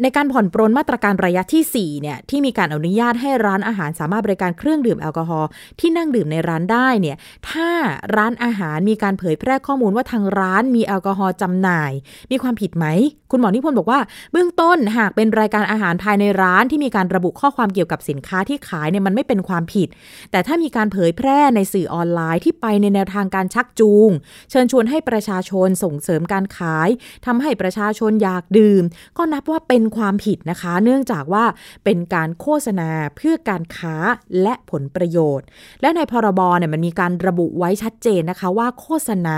[0.01, 7.17] ในการผ่อนปรนมาตรการระยะที่ 4 เนี่ย ที่มีการอนุญาตให้ร้านอาหารสามารถบริการเครื่องดื่มแอลกอฮอล์ที่นั่งดื่มในร้านได้เนี่ย
[7.49, 7.69] ถ้า
[8.15, 11.91] ร้านอาหารมีการเผยแพร่ข้อมูลว่าทางร้านมีแอลกอฮอล์จำหน่าย
[12.31, 12.85] มีความผิดไหม
[13.31, 13.99] คุณหมอนิพนธ์บอกว่า
[14.31, 19.87] เบื้องต้นหากเป็นรายการอาหารภายในร้านที่มีการระบุข้อความเกี่ยวกับสินค้าที่ขายเนี่ยมันไม่เป็นความผิด
[20.31, 24.09] แต่ถ้ามีการเผยแพร่ในสื่อออนไลน์ที่ไปในแนวทางการชักจูง
[24.49, 26.89] เชิญชวนให้ประชาชนส่งเสริมการขาย
[27.25, 28.83] ทำให้ประชาชนอยากดื่ม
[29.19, 31.45] ก็นับว่าเป็นความผิดนะคะ เนื่องจากว่า
[31.83, 33.95] เป็นการโฆษณาเพื่อการค้า
[34.41, 35.45] และผลประโยชน์
[35.81, 39.37] และในพรบเนี่ยมันมีการระบุไว้ชัดเจนนะคะว่าโฆษณา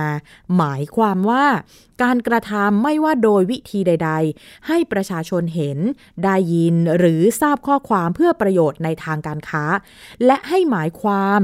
[0.57, 1.45] หมายความว่า
[2.03, 5.77] การกระทำไม่ว่าโดยวิธีใด ๆ ให้ประชาชนเห็น
[6.23, 9.63] ได้ยินหรือทราบข้อความเพื่อประโยชน์ในทางการค้า
[10.25, 11.41] และให้หมายความ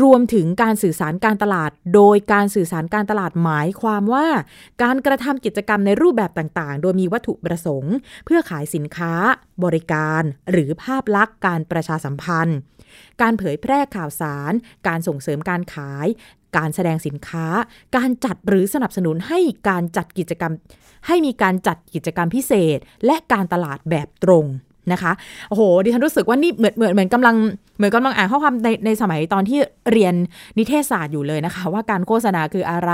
[0.00, 4.26] รวมถึงการสื่อสารการตลาด โดยการสื่อสารการตลาดหมายความว่า
[4.82, 9.12] การกระทำกิจกรรมในรูปแบบต่างๆ โดยมีวัตถุประสงค์ เพื่อขายสินค้า
[9.64, 12.58] บริการ หรือภาพลักษณ์การประชาสัมพันธ์
[13.20, 14.52] การเผยแพร่ข่าวสาร
[14.88, 16.06] การส่งเสริมการขาย
[16.56, 17.46] การแสดงสินค้า
[17.96, 20.52] การจัดหรือสนับสนุนให้การจัดกิจกรรม
[21.06, 24.46] ให้มีการจัดกิจกรรมพิเศษ และการตลาดแบบตรง
[24.92, 25.12] นะคะ
[25.48, 27.36] โอ้โหดิฉันรู้สึกว่านี่เหมือนเหมือนเหมือนกำลัง
[27.76, 29.58] เหมือนกำลังอ่านข้อความในในสมัยตอนที่
[29.92, 30.14] เรียน
[30.58, 32.92] นิเทศศาสตร์อยู่เลยนะคะ ว่าการโฆษณาคืออะไร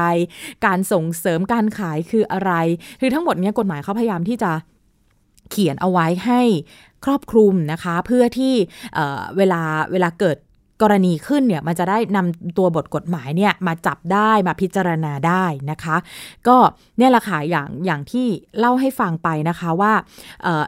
[0.66, 2.52] การส่งเสริมการขายคืออะไร
[3.00, 4.52] คือทั้งหมดนี้กฎหมายเขาพยายามที่จะ
[5.50, 6.40] เขียนเอาไว้ให้
[7.04, 8.54] ครอบคลุมนะคะ เพื่อที่
[9.36, 10.36] เวลาเวลาเกิด
[10.82, 15.96] กรณีขึ้นเนี่ยมันจะได้นำตัวบทกฎหมายเนี่ยมาจับได้มาพิจารณาได้นะคะ
[16.48, 16.56] ก็
[16.98, 18.26] เนี่ยแหละค่ะอย่างอย่างที่
[18.58, 19.92] เล่าให้ฟังไปนะคะว่า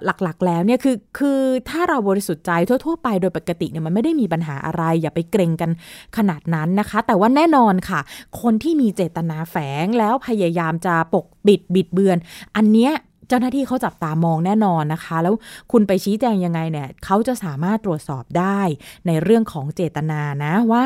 [0.04, 5.70] หลักๆแล้วเนี่ยคือคือถ้าเราบริสุทธิ์ใจทั่ว ๆ ไปโดยปกติเนี่ยมันไม่ได้มีปัญหาอะไร อย่าไปเกรงกัน
[6.16, 8.00] ขนาดนั้นนะคะ แต่ว่าแน่นอนค่ะ
[8.40, 12.16] คนที่มีเจตนาแฝงแล้วพยายามจะปกปิดบิดเบือน
[12.56, 12.92] อันเนี้ย
[13.30, 15.34] เจ้าหน้าที่เขาจับตามองแน่นอนนะคะ แล้ว
[15.72, 18.60] คุณไปชี้แจงยังไงเนี่ยเขาจะสามารถตรวจสอบได้
[19.06, 20.84] ในเรื่องของเจตนานะว่า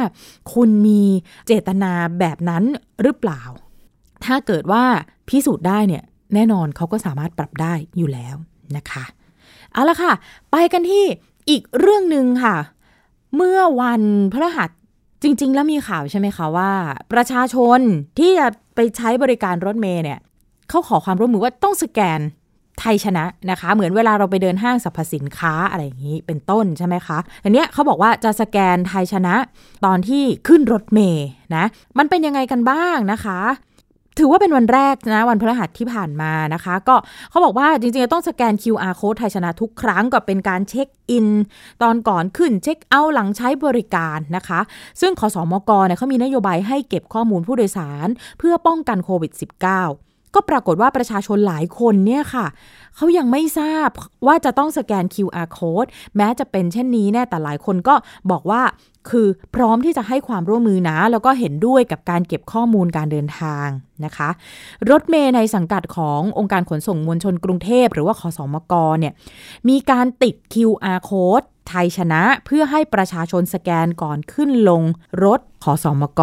[0.55, 1.03] คุณมี
[1.47, 2.65] เจตนาแบบนั้น
[3.03, 3.43] หรือเปล่า
[4.25, 4.85] ถ้าเกิดว่า
[5.29, 6.03] พิสูจน์ได้เนี่ย
[6.35, 8.37] แน่นอนเขาก็สามารถปรับได้อยู่แล้ว
[8.77, 9.05] นะคะ
[9.73, 10.13] เอาละค่ะ
[10.51, 11.05] ไปกันที่
[11.51, 12.57] อีกเรื่องหนึ่งค่ะ
[13.37, 14.03] เมื่อวัน
[14.33, 14.71] พฤหัส
[15.23, 16.71] จริง ๆ แล้วมีข่าวใช่ไหมคะว่า
[17.13, 17.81] ประชาชน
[18.19, 20.21] ที่จะไปใช้บริการรถเมย์เนี่ย
[20.68, 22.20] เขาขอความร่วมมือว่าต้องสแกน
[22.81, 29.35] ไทยชนะนะคะ เหมือนเวลาเราไปเดินห้างสรรพสินค้าอะไรอย่างนี้เป็นต้นใช่ไหมคะอันเนี้ยเขาบอกว่าจะสแกนไทยชนะ
[29.85, 31.64] ตอนที่ขึ้นรถเมย์นะ
[31.98, 33.40] มันเป็นยังไงกันบ้างนะคะ
[34.18, 36.96] ถือว่าเป็นวันแรกนะ วันพฤหัสที่ผ่านมานะคะ ก็
[37.31, 41.29] เขาบอกว่าจริงๆ ต้องสแกน QR code ไทยชนะทุกครั้งก็เป็นการเช็คอิน
[41.83, 44.61] ตอนก่อนขึ้นเช็คเอาท์หลังใช้บริการนะคะ
[45.00, 49.33] ซึ่งขอสอมกเนี่ยเขามีนโยบายให้เก็บข้อมูลผู้โดยสาร เพื่อป้องกันโควิด
[49.70, 50.04] -19
[50.35, 52.47] ก็ปรากฏว่าประชาชนหลายคนเนี่ยค่ะ
[52.97, 53.88] เขายังไม่ทราบ
[54.27, 57.94] ว่าจะต้องสแกน QR code แม้จะเป็นเช่นนี้แน่แต่หลายคนก็
[58.31, 58.62] บอกว่า
[59.11, 63.68] คือพร้อมที่จะให้ความร่วมมือนะ แล้วก็เห็นด้วยกับการเก็บข้อมูลการเดินทาง
[64.05, 64.29] นะคะ
[64.90, 69.12] รถเมย์ในสังกัดขององค์การขนส่งมวลชนกรุงเทพ หรือว่าขอสอมกเนี่ย
[69.68, 74.83] มีการติด QR code ไทยชนะเพื่อให้ประชาชนสแกนก่อนขึ้นลง
[75.25, 76.20] รถขอสอมก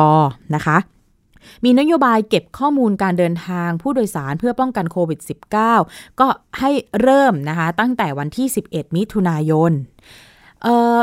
[0.56, 0.78] นะคะ
[1.66, 5.20] มีนโยบายเก็บข้อมูลการเดินทางผู้โดยสารเพื่อป้องกันโควิด
[5.70, 6.28] -19 ก็
[6.60, 9.72] ให้เริ่มนะคะ ตั้งแต่วันที่ 11 มิถุนายน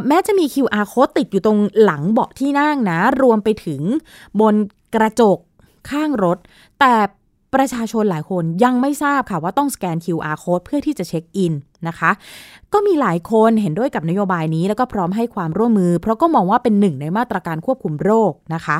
[0.07, 3.83] แม้จะมี QR code ติดอยู่ตรงหลังเบาะที่นั่งนะ รวมไปถึง
[4.41, 4.55] บน
[4.95, 5.39] กระจก
[5.91, 6.39] ข้างรถ
[6.81, 6.95] แต่
[7.55, 11.55] ประชาชนหลายคนยังไม่ทราบค่ะว่าต้องสแกน QR code เพื่อที่จะเช็คอิน
[11.89, 12.11] นะคะ
[12.73, 18.79] ก็มีหลายคนเห็นด้วยกับนโยบายนี้ แล้วก็พร้อมให้ความร่วมมือ เพราะก็มองว่าเป็นหนึ่งในมาตรการควบคุมโรคนะคะ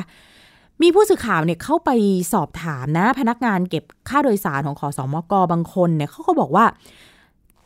[0.81, 1.89] มีผู้สื่อข่าวเนี่ยเข้าไป
[2.33, 6.65] สอบถามนะ พนักงานเก็บค่าโดยสารของขอสอมกบางคนเนี่ยเขาก็บอกว่า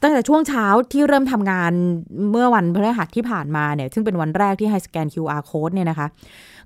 [0.02, 1.71] ตั้งแต่ช่วงเช้าที่เริ่มทำงาน
[2.32, 6.08] เมื่อวันพฤหัสที่ผ่านมาเนี่ยซึ่งเป็นวันแรกที่ให้สแกน QR code เนี่ยนะคะ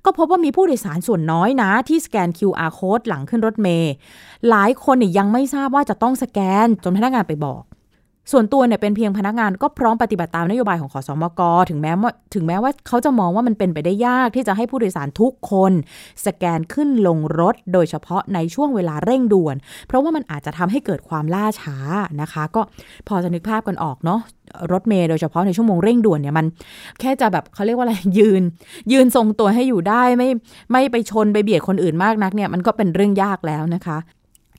[0.06, 3.94] ก็พบว่ามีผู้โดยสารส่วนน้อยนะ ที่สแกน QR code หลังขึ้นรถเมย์
[4.50, 7.64] หลายคนเนี่ยยังไม่ทราบว่าจะต้องสแกนจนพนักงานไปบอก
[8.32, 15.72] ส่วนตัวเนี่ยเป็นเพียงพนักงานก็พร้อมปฏิบัติตามนโยบายของขอสอมกถึงแม้ว่าถึงแม้ว่าเขาจะมองว่ามันเป็นไปได้ยากที่จะให้ผู้โดยสารทุกคน
[16.26, 19.56] สแกนขึ้นลงรถ โดยเฉพาะในช่วงเวลาเร่งด่วน
[19.88, 21.78] เพราะว่ามันอาจจะทำให้เกิดความล่าช้า
[22.22, 22.62] นะคะ ก็
[23.08, 24.20] พอจะนึกภาพกันออกเนาะ
[24.72, 26.46] รถเมย์โดยเฉพาะในชั่วโมงเร่งด่วนเนี่ยมัน
[27.00, 28.42] แค่จะแบบเขาเรียกว่าอะไรยืน
[28.92, 30.30] ยืนทรงตัวให้อยู่ได้ไม่
[30.72, 33.98] ไม่ไปชนไปเบียดคนอื่นมากนักเนี่ยมันก็เป็นเรื่องยากแล้วนะคะ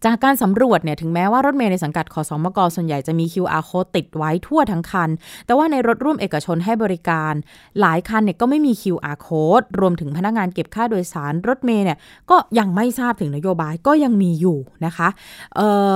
[0.04, 5.10] จากการสำรวจเนี่ยถึงแม้ว่ารถเมล์ในสังกัดขอสอมกส่วนใหญ่จะมี QR code ติดไว้ทั่วทั้งคัน
[5.46, 7.32] แต่ว่าในรถร่วมเอกชนให้บริการ
[7.80, 11.98] หลายคันเนี่ยก็ไม่มี QR code รวมถึงพนักงานเก็บค่าโดยสารรถเมล์เนี่ย
[12.30, 15.08] ก็ยังไม่ทราบถึงนโยบายก็ยังมีอยู่นะคะ
[15.56, 15.94] เอ่อ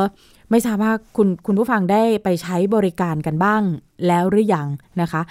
[0.52, 3.62] ไม่ทราบว่าคุณคุณผู้ฟังได้ไปใช้บริการกันบ้าง
[4.06, 4.68] แล้วหรือยัง
[5.00, 5.22] นะคะ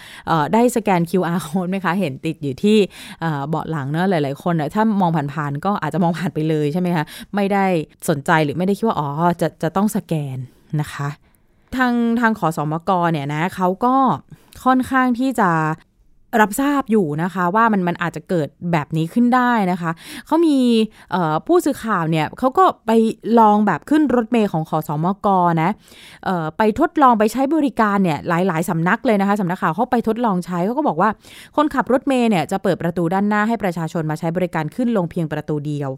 [0.54, 2.78] ได้สแกน QR code ไหมคะ เห็นติดอยู่ที่
[3.50, 7.06] เบาะหลังเนอะหลาย ๆ คนถ้ามองผ่านๆก็อาจจะมองผ่านไปเลยใช่ไหมคะ
[7.36, 7.66] ไม่ได้
[8.10, 9.10] สนใจหรือไม่ได้คิดว่า อ๋อ
[9.42, 10.38] จะจะต้องสแกน
[10.82, 11.10] นะคะ
[11.76, 13.96] ทางทางขอสอมกเนี่ยนะเขาก็
[14.66, 15.50] ค่อนข้างที่จะ
[16.40, 19.92] รับทราบอยู่นะคะว่ามันมันอาจจะเกิดแบบนี้ขึ้นได้นะคะ
[20.28, 20.58] เขามี
[21.48, 22.92] ผู้สื่อข่าวเนี่ยเขาก็ไป
[23.40, 25.28] ลองแบบขึ้นรถเมย์ของขอสอมก
[25.64, 25.70] นะ
[26.58, 31.10] ไปทดลองไปใช้บริการเนี่ยหลาย ๆสำนักเลยนะคะสำนักข่าวเขาไปทดลองใช้เขาก็บอกว่า
[31.56, 35.90] คนขับรถเมย์เนี่ยจะเปิดประตูด้านหน้าให้ประชาชนมาใช้บริการขึ้นลงเพียงประตูเดียว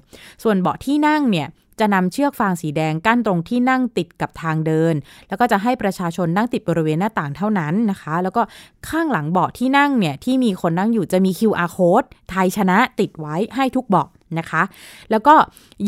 [0.44, 1.48] ส่วนเบาะที่นั่งเนี่ย
[1.80, 4.94] จะนำเชือกฟางสีแดงกั้นตรงที่นั่งติดกับทางเดิน
[5.28, 8.42] แล้วก็จะให้ประชาชนนั่งติดบริเวณหน้าต่างเท่านั้นนะคะ แล้วก็
[8.90, 14.08] ข้างหลังเบาะที่นั่งเนี่ยที่มีคนนั่งอยู่จะมี QR code ไทยชนะติดไว้ให้ทุกเบาะ
[14.40, 14.64] นะคะ
[15.12, 15.36] แล้วก็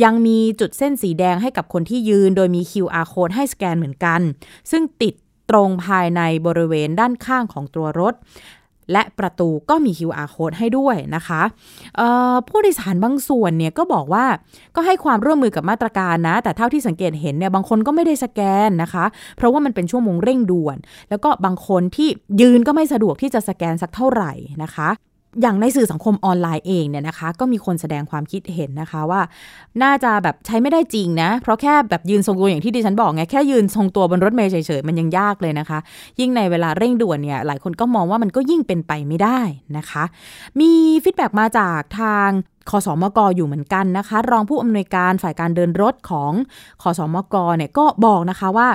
[0.04, 4.22] ยังมีจุดเส้นสีแดงให้กับคนที่ยืน โดยมี QR code ให้สแกนเหมือนกัน
[4.72, 5.14] ซึ่งติด
[5.52, 8.14] ตรงภายในบริเวณด้านข้างของตัวรถ
[8.92, 11.42] และประตูก็มี QR code ให้ด้วยนะคะ
[12.48, 14.26] ผู้โดยสารบางส่วนเนี่ยก็บอกว่า
[14.76, 19.06] ก็ให้ความร่วมมือกับมาตรการนะ แต่เท่าที่สังเกตเห็นเนี่ยบางคนก็ไม่ได้สแกนนะคะ
[19.38, 20.78] เพราะว่ามันเป็นช่วงโมงเร่งด่วน
[21.10, 22.10] แล้วก็บางคนที่
[22.42, 24.32] ยืนก็ไม่สะดวกที่จะสแกนสักเท่าไหร่
[24.64, 24.90] นะคะ
[25.42, 29.22] อย่างในสื่อสังคมออนไลน์เองเนี่ยนะคะ ก็มีคนแสดงความคิดเห็นนะคะว่า
[29.84, 35.80] น่าจะแบบใช้ไม่ได้จริงนะ เพราะแค่แบบยืนทรงตัวอย่างที่ดิฉันบอกไงแค่ยืนทรงตัวบนรถเมล์เฉยๆมันยังยากเลยนะคะ
[36.20, 39.40] ยิ่งในเวลาเร่งด่วนเนี่ยหลายคนก็มองว่ามันก็ยิ่งเป็นไปไม่ได้
[39.78, 40.04] นะคะ
[40.60, 40.72] มี
[41.04, 42.30] feedback มาจากทาง
[42.70, 46.32] ขสมกอยู่เหมือนกันนะคะ รองผู้อำนวยการฝ่ายการเดินรถของ
[46.82, 48.70] คอสอมกเนี่ยก็บอกนะคะว่า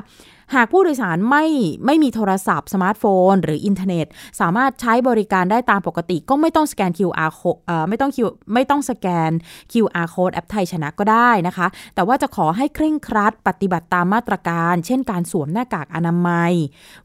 [0.56, 1.44] หากผู้โดยสารไม่
[1.86, 4.06] ไม่มีโทรศัพท์ สมาร์ทโฟน หรืออินเทอร์เน็ต
[4.40, 8.18] สามารถใช้บริการได้ตามปกติ ก็ไม่ต้องสแกน QR code ไม่ต้อง Q
[8.54, 9.30] ไม่ต้องสแกน
[9.72, 16.52] QR code แอปไทยชนะก็ได้นะคะ แต่ว่าจะขอให้เคร่งครัด ปฏิบัติตามมาตรการ เช่นการสวมหน้ากากอนามัย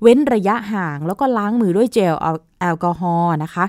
[0.01, 2.15] เว้นระยะห่างแล้วก็ล้างมือด้วยเจล
[2.61, 3.65] แอลกอฮอล์นะคะ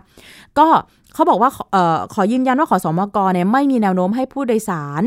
[0.58, 0.68] ก็
[1.16, 5.02] เขาบอกว่าออขอยืนยันว่าขอสอมกเนี่ยไม่มีแนวโน้มให้ผู้โดยสาร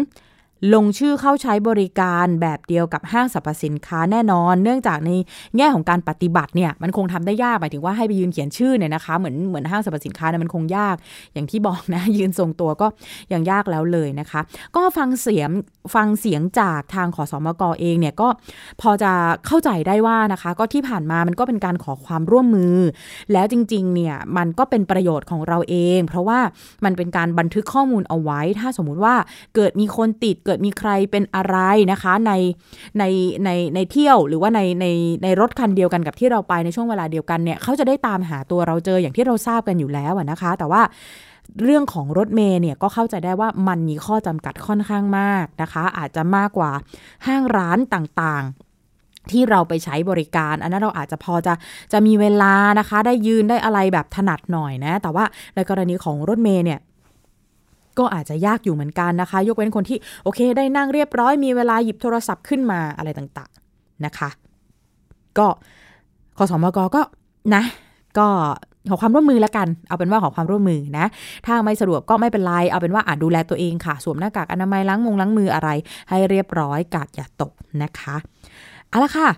[0.74, 5.12] ลงชื่อเข้าใช้บริการแบบเดียวกับห้างสรรพสินค้าแน่นอน เนื่องจากใน
[5.58, 10.95] แง่ของการปฏิบัติเนี่ยมันคงทำได้ยากหมายถึงว่าให้ไปยืนเขียนชื่อเนี่ยนะคะเหมือนเหมือนห้างสรรพสินค้าเนี่ยมันคงยาก
[11.34, 12.88] อย่างที่บอกนะยืนทรงตัวก็
[13.34, 14.41] ยังยากแล้วเลยนะคะ
[14.76, 15.50] ก็ฟังเสียง
[15.95, 18.28] ฟังเสียงจากทางขอสอมกเองเนี่ยก็
[18.82, 19.12] พอจะ
[19.45, 22.76] เข้าใจได้ว่านะคะ ก็ที่ผ่านมามันก็เป็นการขอความร่วมมือ
[23.34, 26.39] แล้วจริงๆเนี่ยมันก็เป็นประโยชน์ของเราเอง เพราะว่า
[26.86, 29.15] มันเป็นการบันทึกข้อมูลเอาไว้ ถ้าสมมุติว่า
[29.56, 31.57] เกิดมีคนติดกิดมีใครเป็นอะไร
[31.91, 32.33] นะคะใน
[32.99, 33.03] ใน
[33.45, 34.85] ในในเที่ยวหรือว่าในใน
[35.23, 40.81] ในรถคันเดียวกันกับที่เราไปในช่วงเวลาเดียวกันเนี่ยเขาจะได้ตามหาตัวเราเจออย่างที่เราทราบกันอยู่แล้วนะคะ แต่ว่า
[41.63, 46.71] เรื่องของรถเมย์เนี่ยก็เข้าใจได้ว่ามันมีข้อจำกัดค่อนข้างมากนะคะ อาจจะมากกว่า
[47.27, 51.53] ห้างร้านต่างๆ ที่เราไปใช้บริการ อันนั้นเราอาจจะพอจะ
[51.93, 56.79] จะมีเวลานะคะ ได้ยืนได้อะไรแบบถนัดหน่อยนะ แต่ว่าในกรณีของรถเมย์เนี่ย
[57.97, 64.30] ก็อาจจะยากอยู่เหมือนกันนะคะ ยกเว้นคนที่โอเค ได้นั่งเรียบร้อยมีเวลาหยิบโทรศัพท์ขึ้นมาอะไรต่างๆนะคะ
[65.38, 65.47] ก็
[66.38, 67.02] คสมกก็
[67.56, 67.63] นะ
[68.17, 68.28] ก็
[68.89, 71.06] ขอความร่วมมือแล้วกัน เอาเป็นว่าขอความร่วมมือนะ
[71.45, 75.69] ถ้าไม่สะดวกก็ไม่เป็นไร เอาเป็นว่าอาจดูแลตัวเองค่ะ สวมหน้ากากอนามัยล้างมงล้างมืออะไร
[76.10, 77.52] ให้เรียบร้อยกาดอย่าตก
[77.84, 78.15] นะคะ
[78.89, 79.30] เอาละค่ะ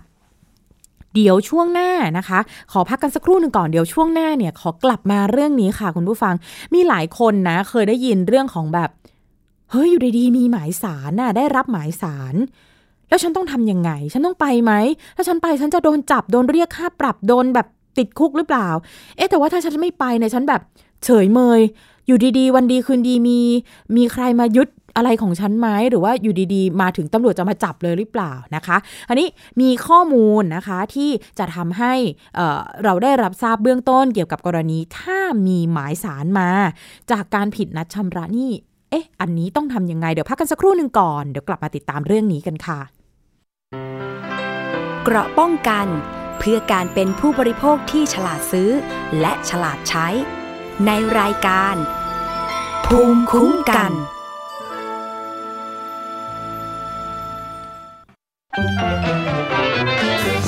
[1.14, 2.38] เดี๋ยวช่วงหน้านะคะ
[2.72, 6.34] ขอพักกันสักครู่หนึ่งก่อนเดี๋ยวช่วงหน้าเนี่ยขอกลับมาเรื่องนี้ค่ะคุณผู้ฟัง
[6.74, 8.90] มีหลายคนนะ เคยได้ยินเรื่องของแบบ
[9.70, 12.34] เฮ้ยอยู่ดีๆมีหมายสารน่ะได้รับหมายสาร
[13.08, 14.72] แล้วฉันต้องทำยังไง ฉันต้องไปไหม
[15.16, 17.66] ถ้าฉันไปฉันจะโดนจับโดนเรียกค่าปรับโดนแบบ
[17.98, 18.68] ติดคุกหรือเปล่า
[19.16, 20.60] เอ๊ะแต่ว่าถ้าฉันไม่ไปเนี่ยฉันแบบ
[21.04, 21.60] เฉยเมย
[22.06, 23.40] อยู่ดีๆ วันดีคืนดีมี
[23.96, 28.76] มีใครมายึด อะไรของฉันไหมหรือว่าอยู่ดีๆ มาถึงตำรวจจะมาจับเลยหรือเปล่านะคะ
[29.08, 29.28] อันนี้
[29.60, 31.92] มีข้อมูลนะคะที่จะทำให้
[32.84, 36.50] เราได้รับทราบเบื้องต้นเกี่ยวกับกรณีถ้ามีหมายสารมา
[37.10, 38.52] จากการผิดนัดชำระหนี้
[38.90, 42.80] เอ๊ะ อันนี้ต้องทำยังไง เดี๋ยวพักกันสักครู่หนึ่งก่อน เดี๋ยวกลับมาติดตามเรื่องนี้กันค่ะ
[45.04, 45.86] เกราะป้องกัน
[46.38, 48.70] เพื่อการเป็นผู้บริโภคที่ฉลาดซื้อ
[49.20, 50.08] และฉลาดใช้
[50.86, 51.74] ในรายการ
[52.86, 53.92] ภูมิคุ้มกัน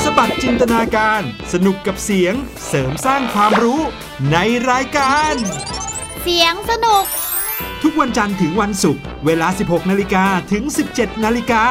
[0.02, 2.34] สบัดจินตนาการ สนุกกับเสียง
[2.68, 3.80] เสริมสร้างความรู้
[4.32, 4.36] ใน
[4.70, 5.34] รายการ
[6.22, 7.04] เสียงสนุก
[7.82, 10.64] ทุกวันจันทร์ถึงวันศุกร์เวลา 16 นาฬิกาถึง
[10.94, 11.64] 17 นาฬิกา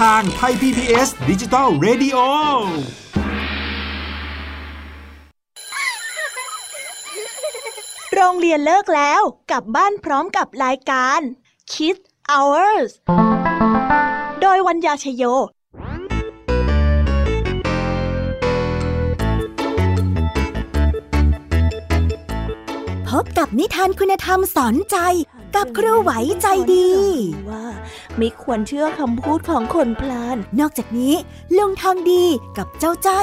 [0.00, 2.18] ทางไทย PBS ดิจิตอล Radio
[8.14, 11.20] โรงเรียนเลิกแล้ว กลับบ้านพร้อมกับรายการ
[11.72, 12.90] Kids Hours
[14.40, 15.24] โดยวัญญาชยโย
[23.08, 24.96] พบกับนิทานคุณธรรมสอนใจ
[25.56, 26.12] กับครูไหว
[26.42, 26.90] ใจดี
[27.50, 27.66] ว่า
[28.16, 31.14] ไม่ควรเชื่อคำพูดของคนพลาน นอกจากนี้
[31.56, 32.24] ลุงทองดี
[32.58, 33.22] กับเจ้าจ้อ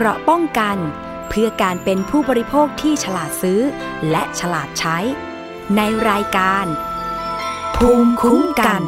[0.00, 0.78] เกราะป้องกัน
[1.28, 3.60] เพื่อการเป็นผู้บริโภคที่ฉลาดซื้อ
[4.10, 4.98] และฉลาดใช้
[5.76, 5.80] ใน
[6.10, 6.66] รายการ
[7.76, 8.82] ภูมิคุ้มกัน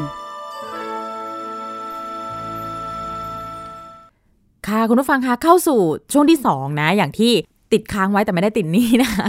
[4.67, 5.81] ค่ะคุณผู้ฟังคะเข้าสู่
[6.13, 7.33] ช่วงที่สองนะ อย่างที่
[7.73, 9.29] ติดค้างไว้แต่ไม่ได้ติดหนี้นะคะ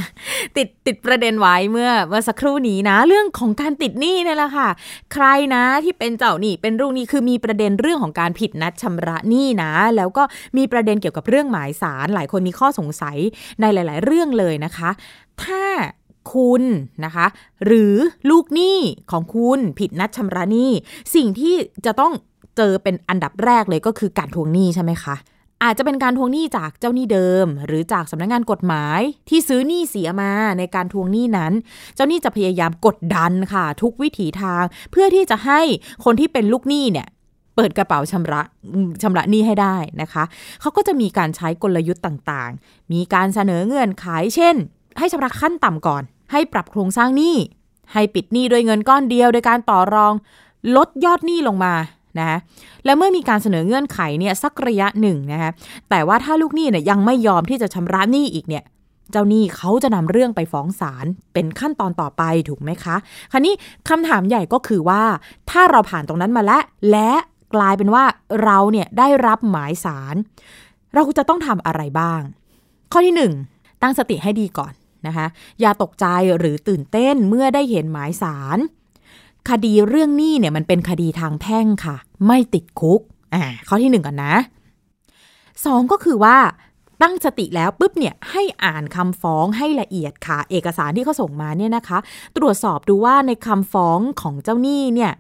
[0.58, 4.70] ติดติดประเด็นไว้เมื่อเมื่อสักครู่นี้นะ เรื่องของการติดหนี้นี่แหละค่ะ
[5.14, 5.26] ใคร
[5.56, 10.24] นะที่เป็นเจ้าหนี้เป็นลูกหนี้คือมีประเด็นเรื่องของการผิดนัดชำระหนี้นะ แล้วก็
[10.58, 13.18] มีประเด็นเกี่ยวกับเรื่องหมายสาร หลายคนมีข้อสงสัย
[13.62, 14.90] ในหลาย ๆ เรื่องเลยนะคะ
[15.44, 15.64] ถ้า
[16.34, 16.64] คุณ
[17.06, 17.26] นะคะ
[17.66, 17.96] หรือ
[18.30, 18.78] ลูกหนี้
[19.12, 20.72] ของคุณผิดนัดชำระหนี้
[21.16, 22.14] สิ่งที่จะต้อง
[22.58, 25.16] เจอเป็นอันดับแรกเลยก็คือการทวงหนี้ใช่ไหมคะ
[25.64, 31.54] อาจจะเป็นการทวงหนี้จากเจ้าหนี้เดิม หรือจากสำนักงานกฎหมายที่ซื้อหนี้เสียมาในการทวงหนี้นั้น
[31.96, 35.62] เจ้าหนี้จะพยายามกดดันค่ะ ทุกวิถีทาง เพื่อที่จะให้
[36.04, 37.08] คนที่เป็นลูกหนี้เนี่ย
[37.56, 38.42] เปิดกระเป๋าชำระ
[39.02, 40.24] ชำระหนี้ให้ได้นะคะ
[40.62, 44.56] เขาก็จะมีการใช้กลยุทธ์ต่างๆ มีการเสนอเงื่อนไขเช่น
[45.00, 47.36] ให้ชำระขั้นต่ำก่อน ให้ปรับโครงสร้างหนี้
[47.94, 50.14] ให้ปิดหนี้ด้วยเงินก้อนเดียวโดยการต่อรอง
[50.76, 51.74] ลดยอดหนี้ลงมา
[52.20, 52.38] นะคะ
[52.86, 55.52] และเมื่อมีการเสนอเงื่อนไขเนี่ยสักระยะหนึ่งนะคะ
[55.90, 58.64] แต่ว่าถ้าลูกหนี้เนี่ยยังไม่ยอมที่จะชำระหนี้อีกเนี่ย
[59.12, 62.96] เจ้าหนี้เขาจะนำเรื่องไปฟ้องศาลเป็นขั้นตอนต่อไปถูกไหมคะ
[63.32, 63.54] คราวนี้
[63.90, 65.04] คำถามใหญ่ก็คือว่า
[65.50, 67.12] ถ้าเราผ่านตรงนั้นมาแล้วและ
[67.56, 68.04] กลายเป็นว่า
[68.44, 70.16] เราเนี่ยได้รับหมายสาร
[70.94, 72.22] เราจะต้องทำอะไรบ้าง
[72.92, 73.16] ข้อที่
[73.50, 74.74] 1 ตั้งสติให้ดีก่อน
[75.08, 75.28] นะคะ
[75.62, 76.06] อย่าตกใจ
[76.38, 78.58] หรือตื่นเต้นเมื่อได้เห็นหมายสาร
[79.50, 81.96] คดีเรื่องหนี้เนี่ยมันเป็นคดีทางแพ่งค่ะ
[82.28, 83.02] ไม่ติดคุก
[83.34, 84.34] อ่าข้อที่หนึ่งก่อนนะ
[85.66, 86.38] สองก็คือว่า
[87.02, 91.98] ตั้งสติแล้วปุ๊บเนี่ยให้อ่านคำฟ้องให้ละเอียดค่ะ เอกสารที่เขาส่งมาเนี่ยนะคะ
[92.38, 95.12] ตรวจสอบดูว่าในคำฟ้องของเจ้าหนี้เนี่ย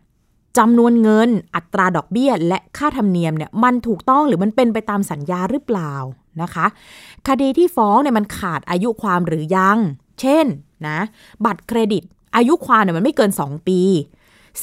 [0.57, 5.93] จำนวนเงินอัตราดอกเบี้ย และค่าธรรมเนียมเนี่ยมันถูกต้องหรือมันเป็นไปตามสัญญาหรือเปล่า
[6.41, 6.65] นะคะ
[7.27, 9.77] คดีที่ฟ้องเนี่ยมันขาดอายุความหรือยัง
[10.21, 10.45] เช่น
[10.87, 10.99] นะ
[11.45, 12.03] บัตรเครดิต
[12.35, 13.81] อายุความเนี่ยมันไม่เกิน 2 ปี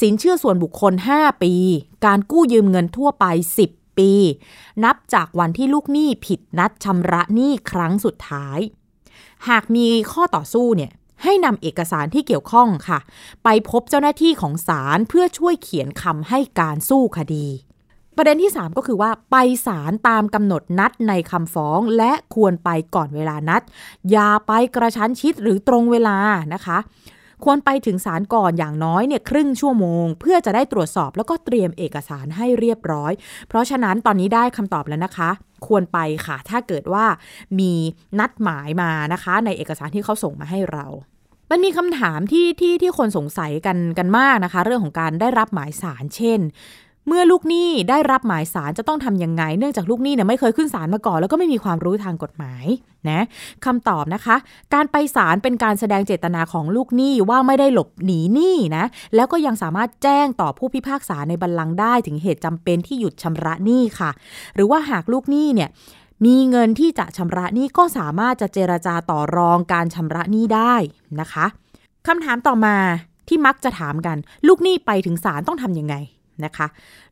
[0.01, 1.53] สินเชื่อส่วนบุคคล 5 ปี
[2.05, 3.25] การกู้ยืมเงินทั่วไป
[3.65, 4.11] 10 ปี
[4.83, 8.59] นับจากวันที่ลูกหนี้ผิดนัดชำระหนี้ครั้งสุดท้าย
[9.49, 10.91] หากมีข้อต่อสู้เนี่ย
[11.23, 12.99] ให้นำเอกสารที่เกี่ยวข้องค่ะ
[13.43, 17.47] ไปพบเจ้าหน้าที่ของศาลเพื่อช่วยเขียนคำให้การสู้คดี
[18.15, 23.61] ประเด็นที่ 3 ก็คือว่าไปศาลตามกำหนดนัดในคำฟ้อง และควรไปก่อนเวลานัด
[24.11, 26.17] อย่าไปกระชั้นชิดหรือตรงเวลา
[26.53, 26.77] นะคะ
[27.43, 33.11] ควรไปถึงศาลก่อนอย่างน้อยเนี่ยครึ่งชั่วโมง เพื่อจะได้ตรวจสอบแล้วก็เตรียมเอกสารให้เรียบร้อย
[33.47, 35.29] เพราะฉะนั้นตอนนี้ได้คำตอบแล้วนะคะ
[35.67, 37.05] ควรไปค่ะ ถ้าเกิดว่า
[37.59, 37.73] มี
[38.19, 40.85] นัดหมายมานะคะ ในเอกสารที่เขาส่งมาให้เรา
[41.51, 46.39] มันมีคำถามที่ที่ที่คนสงสัยกันกันมากนะคะ เรื่องของการได้รับหมายสารเช่น
[47.11, 52.65] เมื่อลูกหนี้ได้รับหมายสารจะต้องทำยังไง เนื่องจากลูกหนี้เนี่ยไม่เคยขึ้นศาลมาก่อน แล้วก็ไม่มีความรู้ทางกฎหมาย
[53.09, 53.21] นะ
[53.65, 54.35] คำตอบนะคะ
[54.73, 64.09] การไปศาลเป็นการแสดงเจตนาของลูกหนี้ว่าไม่ได้หลบหนีหนี้นะแล้วก็ยังสามารถแจ้งต่อผู้พิพากษาในบัลลังก์ได้ถึงเหตุจำเป็นที่หยุดชำระหนี้ค่ะ
[64.55, 65.69] หรือว่าหากลูกหนี้เนี่ย
[66.25, 70.75] มีเงินที่จะชำระหนี้ก็สามารถจะเจรจาต่อรองการชำระหนี้ได้
[71.19, 71.45] นะคะ
[72.07, 72.75] คำถามต่อมา
[73.27, 74.17] ที่มักจะถามกัน
[74.47, 75.95] ลูกหนี้ไปถึงศาลต้องทำยังไง
[76.45, 76.67] นะคะ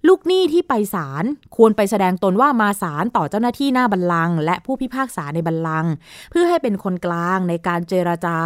[0.08, 1.24] ลูกหนี้ที่ไปศาล
[1.56, 5.92] ควรไปแสดงตนว่ามาศาลต่อเจ้าหน้าที่หน้าบัลลังก์และผู้พิพากษาในบัลลังก์
[6.32, 8.38] เพื่อให้เป็นคนกลางในการเจรจา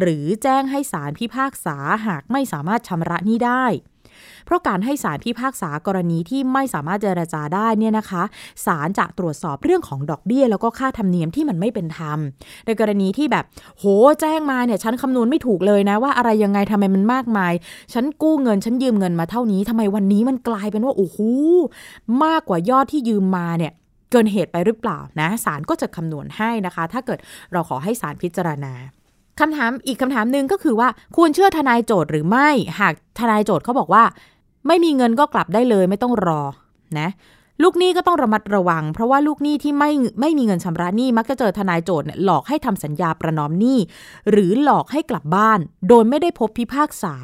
[0.00, 3.64] หรือแจ้งให้ศาลพิพากษาหากไม่สามารถชำระหนี้ได้
[4.46, 8.22] เพราะการให้ศาลพิพากษากรณีที่ไม่สามารถเจรจาได้เนี่ยนะคะ
[8.66, 12.18] ศาลจะตรวจสอบเรื่องของดอกเบี้ย แล้วก็ค่าธรรมเนียมที่มันไม่เป็นธรรม
[12.66, 13.44] ในกรณีที่แบบ
[13.78, 13.84] โห
[14.20, 17.52] แจ้งมาเนี่ยฉันคำนวณไม่ถูกเลยนะว่าอะไรยังไงทำไมมันมากมาย
[17.92, 21.18] ฉันกู้เงินฉันยืมเงินมาเท่านี้ทำไมวันนี้มันกลายเป็นว่าโอ้โห
[22.24, 23.72] มากกว่ายอดที่ยืมมาเนี่ย
[24.10, 27.18] เกินเหตุไปหรือเปล่านะศาลก็จะคำนวณให้นะคะ ถ้าเกิด
[27.52, 28.72] เราขอให้ศาลพิจารณา
[29.40, 32.48] คำถามอีกคำถามหนึ่งก็คือว่าควรเชื่อทนายโจทย์หรือไม่
[32.80, 34.04] หากทนายโจทย์เขาบอกว่า
[34.66, 36.42] ไม่มีเงินก็กลับได้เลยไม่ต้องรอ
[36.98, 37.08] นะ
[37.62, 43.78] ลูกหนี้ก็ต้องระมัดระวัง เพราะว่าลูกหนี้ที่ไม่ไม่มีเงินชำระหนี้มักจะเจอทนายโจทย์เนี่ยหลอกให้ทำสัญญาประนอมหนี้
[44.30, 47.14] หรือหลอกให้กลับบ้าน โดยไม่ได้พบพิพากษา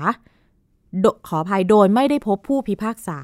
[1.28, 3.18] ขออภัยโดยไม่ได้พบผู้พิพากษา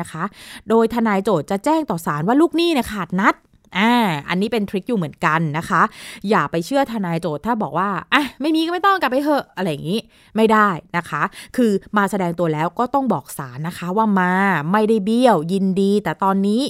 [0.00, 0.24] นะคะ
[0.68, 3.34] โดยทนายโจทย์จะแจ้งต่อศาลว่าลูกหนี้เนี่ยขาดนัด
[3.78, 3.92] อ่า
[4.28, 5.82] อันนี้เป็นทริคอยู่เหมือนกันนะคะ
[6.30, 10.00] อย่าไปเชื่อทนายโจทย์ถ้าบอกว่าอะไม่มีก็ไม่ต้องกลับไปเถอะอะไรอย่างนี้
[10.36, 11.22] ไม่ได้นะคะ
[11.56, 14.32] คือมาแสดงตัวแล้วก็ต้องบอกศาลนะคะว่ามา
[14.72, 16.62] ไม่ได้เบี้ยวยินดี แต่ตอนนี้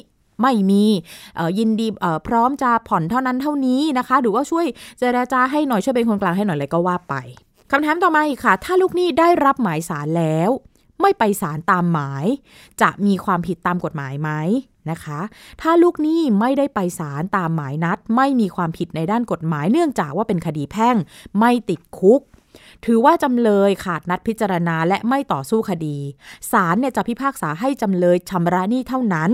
[0.42, 0.84] ไม่มี
[1.58, 1.86] ยินดี
[2.28, 4.66] พร้อมจะผ่อนเท่านั้นเท่านี้นะคะ หรือว่าช่วย
[4.98, 7.14] เจรจาให้หน่อยช่วยเป็นคนกลางให้หน่อยอะไรก็ว่าไป
[7.70, 10.50] คำถามต่อมาอีกค่ะ ถ้าลูกหนี้ได้รับหมายสารแล้ว
[11.00, 12.26] ไม่ไปศาลตามหมาย
[12.80, 14.30] จะมีความผิดตามกฎหมายไหม
[14.90, 15.20] นะคะ
[15.60, 20.96] ถ้าลูกหนี้ไม่ได้ไปศาลตามหมายนัด ไม่มีความผิดในด้านกฎหมายเนื่องจากว่าเป็นคดีแพ่ง
[21.38, 22.20] ไม่ติดคุก
[22.84, 25.96] ถือว่าจำเลยขาดนัดพิจารณาและไม่ต่อสู้คดี
[26.52, 29.30] ศาลเนี่ยจะพิพากษาให้จำเลยชำระหนี้เท่านั้น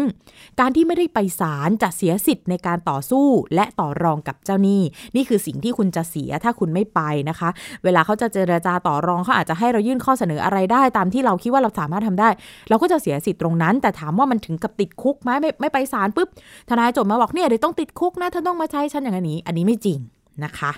[0.61, 4.83] การที่ไม่ได้ไปศาลจะเสียสิทธิ์ในการต่อสู้และต่อรองกับเจ้าหนี้
[5.17, 7.49] นี่คือสิ่งที่คุณจะเสียถ้าคุณไม่ไปนะคะ
[7.85, 12.29] เวลาเขาจะเจรจาต่อรองเขาอาจจะให้เรายื่นข้อเสนออะไรได้ ตามที่เราคิดว่าเราสามารถทำได้
[12.69, 16.29] เราก็จะเสียสิทธิ์ตรงนั้น แต่ถามว่ามันถึงกับติดคุกไหมไม่ไม่ไปศาลปุ๊บ
[16.69, 19.99] ทนายโจทย์มาบอกเนี่ยเดี๋ยวต้องติดคุกนะเธอต้องมาใช้ฉันอย่างนี้ อันนี้ไม่จริง
[20.45, 20.73] นะคะ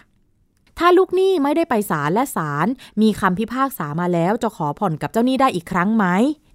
[0.78, 2.66] ถ้าลูกหนี้ไม่ได้ไปศาลและศาล
[3.02, 6.06] มีคำพิพากษามาแล้วจะขอผ่อนกับเจ้าหนี้ได้อีกครั้งไหม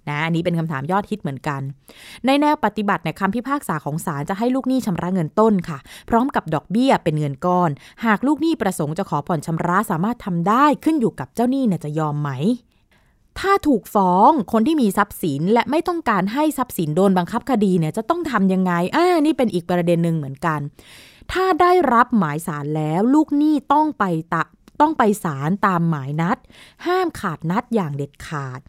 [0.08, 1.60] นะอันนี้เป็นคำถามยอดฮิตเหมือนกัน
[2.26, 7.70] ในแนวปฏิบัติในคำพิพากษาของศาลจะให้ลูกหนี้ชำระเงินต้นค่ะ พร้อมกับดอกเบี้ยเป็นเงินก้อน
[8.04, 12.30] หากลูกหนี้ประสงค์จะขอผ่อนชำระสามารถทำได้ขึ้นอยู่กับเจ้าหนี้เนี่ยจะยอมไหม
[13.38, 20.60] ถ้าถูกฟ้องคนที่มีทรัพย์สินและไม่ต้องการให้ทรัพย์สินโดนบังคับคดีเนี่ยจะต้องทำยังไงอ่านี่เป็นอีกประเด็นหนึ่งเหมือนกัน
[21.32, 24.04] ถ้าได้รับหมายสารแล้วลูกหนี้ต้องไป
[24.34, 24.44] ตะ
[24.82, 26.38] ต้องไปศาลตามหมายนัด
[26.86, 28.60] ห้ามขาดนัดอย่างเด็ดขาด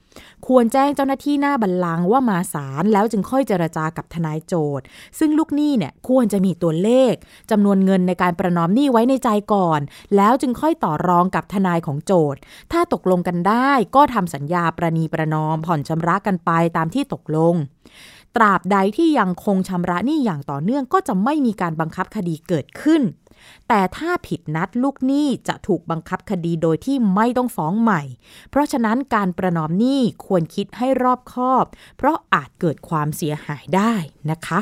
[0.47, 4.85] ควรแจ้งเจ้าหน้าที่หน้าบัลลังก์ว่ามาศาลแล้วจึงค่อยเจรจากับทนายโจทย์
[5.19, 7.13] ซึ่งลูกหนี้เนี่ยควรจะมีตัวเลข
[7.51, 9.79] จำนวนเงินในการประนอมหนี้ไว้ในใจก่อน
[10.15, 12.39] แล้วจึงค่อยต่อรองกับทนายของโจทย์
[12.71, 17.55] ถ้าตกลงกันได้ก็ทำสัญญาประนีประนอมผ่อนชำระกันไปตามที่ตกลง
[18.35, 23.01] ตราบใดที่ยังคงชำระหนี้อย่างต่อเนื่องก็จะไม่มีการบังคับคดีเกิดขึ้น
[23.67, 28.01] แต่ถ้าผิดนัดลูกหนี้จะถูกบังคับคดีโดยที่ไม่ต้องฟ้องใหม่
[28.49, 31.65] เพราะฉะนั้นการประนอมหนี้ควรคิดให้รอบคอบ
[31.97, 33.93] เพราะอาจเกิดความเสียหายได้
[34.31, 34.59] นะคะ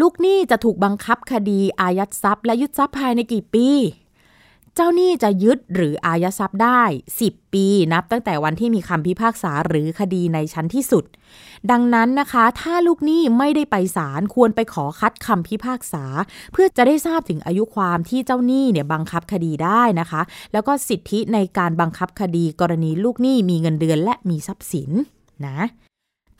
[0.00, 3.68] ลูกหนี้จะถูกบังคับคดีอายัดทรัพย์และยึดทรัพย์ภายในกี่ปี
[4.74, 6.82] เจ้าหนี้จะยึดหรืออายัดทรัพย์ได้
[7.18, 11.04] 10 ปีนับตั้งแต่วันที่มีคำพิพากษาหรือคดีในชั้นที่สุด
[11.70, 16.04] ดังนั้นนะคะ ถ้าลูกหนี้ไม่ได้ไปศาลควรไปขอคัดคำพิพากษา
[16.52, 24.90] เพื่อจะได้ทราบถึงอายุความที่เจ้าหนี้เนี่ยบังคับคดีได้นะคะ แล้วก็สิทธิในการบังคับคดีกรณีลูกหนี้มีเงินเดือนและมีทรัพย์สิน
[25.46, 25.58] นะ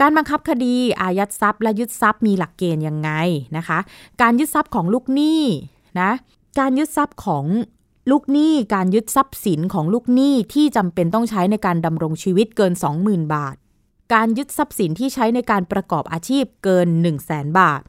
[0.01, 3.11] การบังคับคดีอายัดทรัพย์และยึดทรัพย์มีหลักเกณฑ์ยังไง
[3.57, 3.79] นะคะ
[4.23, 5.43] การยึดทรัพย์ของลูกหนี้
[6.01, 6.11] นะ
[6.59, 7.47] การยึดทรัพย์ของ
[8.11, 12.73] ลูกหนี้การยึดทรัพย์สินของลูกหนี้ที่จำเป็นต้องใช้ในการดำรงชีวิตเกิน
[13.05, 13.57] 20,000 บาท
[14.15, 17.81] การยึดทรัพย์สินที่ใช้ในการประกอบอาชีพเกิน 1 0 0 0 0แบาท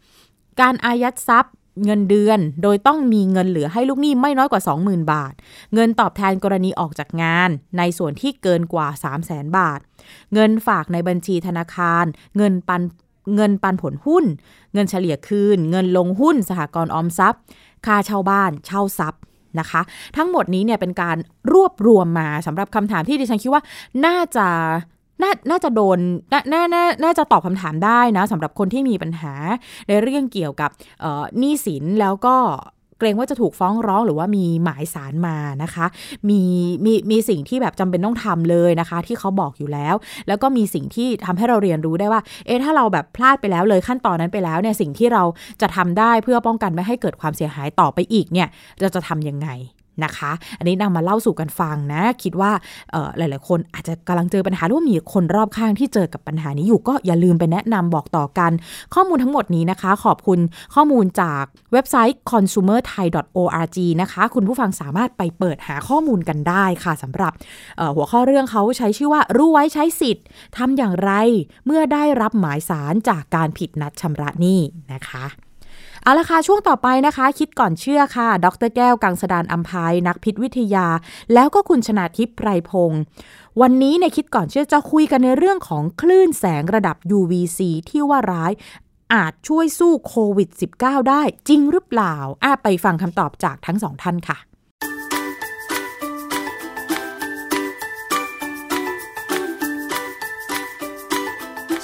[0.61, 1.53] การอายัดทรัพย์
[1.85, 5.33] เงินเดือนโดยต้องมีเงินเหลือให้ลูกหนี้ไม่น้อยกว่า 20,000 บาท
[5.73, 9.79] เงินตอบแทนกรณีออกจากงาน ในส่วนที่เกินกว่า 3 0 0 0 0 0 บาท
[10.33, 12.05] เงินฝากในบัญชีธนาคาร
[12.37, 12.81] เงินปัน
[13.35, 14.25] เงินปันผลหุ้น
[14.73, 17.41] เงินเฉลี่ยคืน เงินลงหุ้นสหกรณ์ออมทรัพย์
[17.85, 19.21] ค่าเช่าบ้าน เช่าทรัพย์
[19.59, 19.81] นะคะ
[20.17, 21.17] ทั้งหมดนี้เนี่ยเป็นการ
[21.53, 23.61] รวบรวมมาสำหรับคำถามที่ดิฉันคิดว่า
[24.05, 24.47] น่าจะ
[25.23, 25.99] น่าน่าจะโดน
[26.31, 29.33] นน่าน่าน่าจะตอบคำถามได้นะสำหรับคนที่มีปัญหา
[29.87, 30.69] ในเรื่องเกี่ยวกับ
[31.39, 32.35] หนี้สินแล้วก็
[33.01, 35.85] เกรงว่าจะถูกฟ้องร้องหรือว่ามีหมายสารมานะคะ
[36.29, 36.41] มี
[36.85, 39.95] มีมีสิ่งที่แบบจำเป็นต้องทำเลยนะคะ ที่เขาบอกอยู่แล้ว
[40.27, 45.23] แล้วก็มีสิ่งที่ทำให้เราเรียนรู้ได้ว่า เอ๊ะถ้าเราแบบพลาดไปแล้วเลยขั้นตอนนั้นไปแล้วเนี่ยสิ่งที่เรา
[45.61, 48.47] จะทำได้เพื่อป้องกันไม่ให้เกิดความเสียหายต่อไปอีกเนี่ย
[48.81, 49.49] เราจะทํำยังไง
[50.03, 52.51] นะคะ อันนี้นำมาเล่าสู่กันฟังนะ คิดว่า
[53.17, 58.51] หลาย ๆ คนอาจจะกำลังเจอปัญหาหรือว่ามีคนรอบข้างที่เจอกับปัญหานี้อยู่ก็อย่าลืมไปแนะนำบอกต่อกัน
[58.93, 60.39] ข้อมูลทั้งหมดนี้นะคะ ขอบคุณ
[60.75, 67.33] ข้อมูลจากเว็บไซต์ consumerthai.org นะคะ คุณผู้ฟังสามารถไปเปิดหาข้อมูลกันได้ค่ะสำหรับ
[67.95, 70.25] หัวข้อเรื่องเขาใช้ชื่อว่ารู้ไว้ใช้สิทธิ์
[70.57, 71.11] ทำอย่างไร
[71.65, 74.59] เมื่อได้รับหมายสารจากการผิดนัดชำระหนี้
[74.93, 75.25] นะคะ
[76.03, 80.87] เอาละค่ะช่วงต่อไปนะคะ คิดก่อนเชื่อค่ะ ดรแก้วกังสดานอัมภัยนักพิษวิทยา
[81.33, 83.01] แล้วก็คุณชนาทิพย์ไพรพงศ์
[83.61, 88.51] วันนี้ในคิดก่อนเชื่อจะคุยกันในเรื่องของคลื่นแสงระดับ UVC ที่ว่าร้าย
[89.13, 90.49] อาจช่วยสู้โควิด
[90.79, 94.37] -19 ได้จริงหรือเปล่าอาไปฟังคำตอบจากทั้งสองท่านค่ะ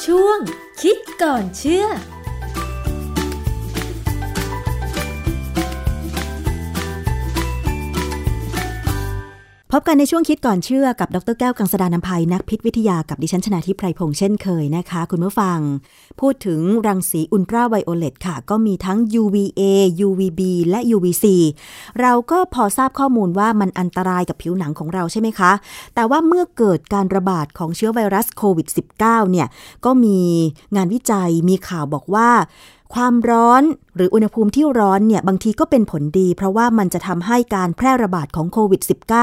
[0.06, 0.40] ช่วง
[0.82, 1.86] คิดก่อนเชื่อ
[9.72, 15.60] พบกันในช่วงคิดก่อนเชื่อกับดรแก้วกังสดานนภัยนักพิษวิทยากับดิฉันชนาทิพไพรพงษ์เช่นเคยนะคะ คุณผู้ฟัง
[16.22, 19.62] พูดถึงรังสีอุลตราไวโอเลตค่ะ ก็มีทั้ง UVA
[20.08, 21.26] UVB และ UVC
[22.02, 25.52] เราก็พอทราบข้อมูลว่ามันอันตรายกับผิวหนังของเราใช่ไหมคะ
[25.96, 28.68] แต่ว่าเมื่อเกิดการระบาดของเชื้อไวรัสโควิด
[29.00, 29.48] -19 เนี่ย
[29.86, 30.20] ก็มี
[30.76, 32.30] งานวิจัยมีข่าวบอกว่า
[32.94, 33.64] ความร้อน
[33.96, 38.82] หรืออุณหภูมิที่ร้อนเนี่ยบางทีก็เป็นผลดี เพราะว่ามันจะทำให้การแพร่ระบาดของโควิด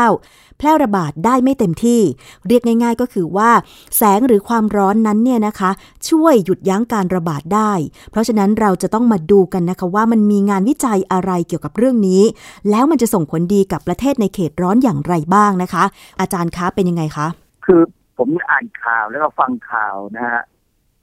[0.08, 2.00] -19 แพร่ระบาดได้ไม่เต็มที่
[2.46, 3.50] เรียกง่ายๆก็คือว่า
[3.96, 5.70] แสงหรือความร้อนนั้นเนี่ยนะคะ
[6.08, 7.72] ช่วยหยุดยั้งการระบาดได้
[8.10, 12.22] เพราะฉะนั้นเราจะต้องมาดูกันนะคะว่ามันมีงานวิจัยอะไรเกี่ยวกับเรื่องนี้
[12.70, 15.84] แล้วมันจะส่งผลดีกับประเทศในเขตร้อนอย่างไรบ้างนะคะ
[16.20, 17.26] อาจารย์คะเป็นยังไงคะ
[17.64, 17.80] คือ
[18.18, 20.42] ผมอ่านข่าวแล้วก็ฟังข่าวนะฮะ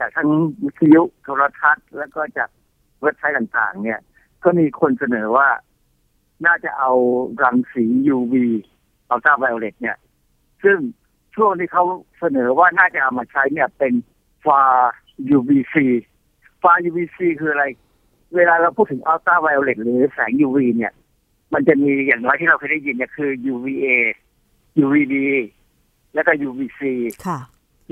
[0.01, 0.29] จากทั้ง
[0.63, 2.49] วิทยุโทรทัศน์ แล้วก็จาก
[3.01, 3.99] เว็บไซต์ต่างๆ เนี่ย
[4.43, 5.47] ก็มีคนเสนอว่า
[6.45, 6.91] น่าจะเอา
[7.43, 7.85] รังสี
[8.15, 8.33] UV
[9.09, 9.97] อัลตราไวโอเลตเนี่ย
[10.63, 10.77] ซึ่ง
[11.35, 11.83] ช่วงที่เขา
[12.19, 13.93] เสนอว่าน่าจะเอามาใช้เนี่ยเป็น
[14.45, 14.61] ฟา
[15.37, 15.75] UVC
[16.61, 17.65] ฟา UVC คืออะไร
[18.35, 20.93] เวลาเราพูดถึงอัลตราไวโอเลตหรือแสง UV เนี่ย
[21.53, 23.85] มันจะมีอย่างน้อยที่เราเคยได้ยินเนี่ยคือ UVA
[24.83, 25.13] UVB
[26.13, 26.81] แล้วก็ UVC
[27.27, 27.39] ค่ะ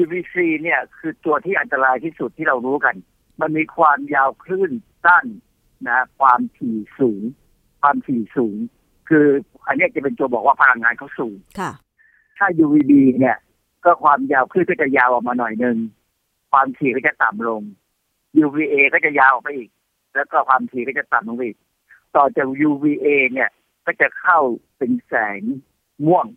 [0.01, 2.95] UVC เนี่ยคือตัวที่อันตรายที่สุดที่เรารู้กัน
[3.41, 4.71] มันมีความยาวคลื่น
[5.05, 5.25] สั้น
[5.87, 7.21] นะความถี่สูง
[7.81, 8.57] ความถี่สูง
[9.09, 9.25] คือ
[9.67, 11.71] อันเนี้ยจะเป็นตัวบอกว่าพลังงานเขาสูงค่ะ
[12.37, 13.37] ถ้า UVB เนี่ย
[13.85, 15.77] ก็ความยาวคลื่นก็จะยาวออกมาหน่อยหนึ่ง
[16.51, 17.61] ความถี่ก็จะต่ำลง
[18.43, 19.69] UVA ก็จะยาวออกไปอีก
[20.15, 21.57] แล้วก็ความถี่ก็จะต่ำลงไปอีก
[22.15, 23.49] ต่อจาก UVA เนี่ย
[23.85, 24.39] ก็จะเข้า
[24.77, 25.41] เป็นแสง
[26.05, 26.27] ม่วง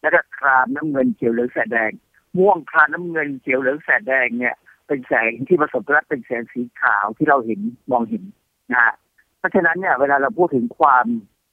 [0.00, 1.92] แล้วก็ครามน้ำเงินเขียวเหลืองแสดแดง
[2.36, 4.56] ม่วงครามน้ำเงินเขียวเหลืองแสดแดงเนี่ย
[4.86, 7.60] เป็นแสงที่ผสมกันแล้วเป็นแสงสีขาวที่เราเห็น
[7.90, 8.24] มองเห็น
[8.72, 8.94] นะฮะ
[9.38, 11.06] เพราะฉะนั้นเนี่ยเวลาเราพูดถึงความ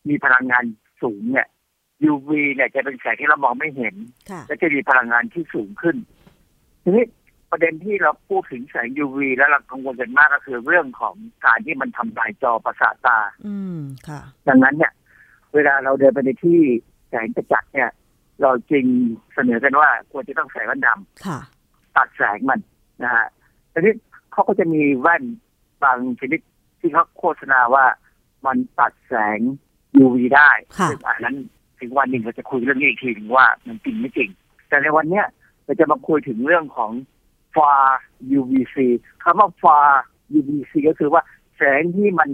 [0.10, 0.64] มีพลังงาน
[1.02, 1.48] สูงเนี่ย
[2.12, 3.96] UV เนี่ยจะเป็นแสงที่เรามองไม่เห็น
[4.32, 5.96] ค่ะและจะมีพลังงานที่สูงขึ้น
[6.84, 7.06] ทีนี้
[7.52, 11.16] ประเด็นที่เราพูดถึงแสง UV แล้วเรากังวลกันมากก็คือเรื่องของ
[11.46, 14.92] การที่มันทำลายจอประสาทตา อืมค่ะ ดังนั้นเนี่ย
[15.54, 16.60] เวลาเราเดินไปในที่
[17.10, 17.90] แสงกระจัดเนี่ย
[18.42, 18.86] เราจึง
[19.34, 21.40] เสนอกันว่า ควรจะต้องใส่แว่นดำค่ะ
[21.96, 22.60] ตัดแสงมัน
[23.04, 23.26] นะฮะ
[23.74, 23.94] ทีนี้
[24.32, 25.24] เขาก็จะมีแว่น
[25.84, 26.42] บางชนิด
[26.80, 27.86] ที่เขาโฆษณาว่า
[28.46, 29.40] มันตัดแสง
[30.04, 31.36] UV ได้ค่ะซึ่งอันนั้น
[31.80, 34.30] ถึงวันหนึ่งเราจะคุยเรื่องนี้อีกทีหนึงว่ามันจริงไม่จริง
[34.68, 35.26] แต่ในวันเนี้ย
[35.66, 36.92] เราจะมาคุยถึงเรื่องของ
[37.56, 37.84] far
[38.40, 38.78] UVC
[39.24, 39.90] คำว่า far
[40.38, 41.22] UVC ก็คือว่า
[41.58, 42.30] แสงที่มัน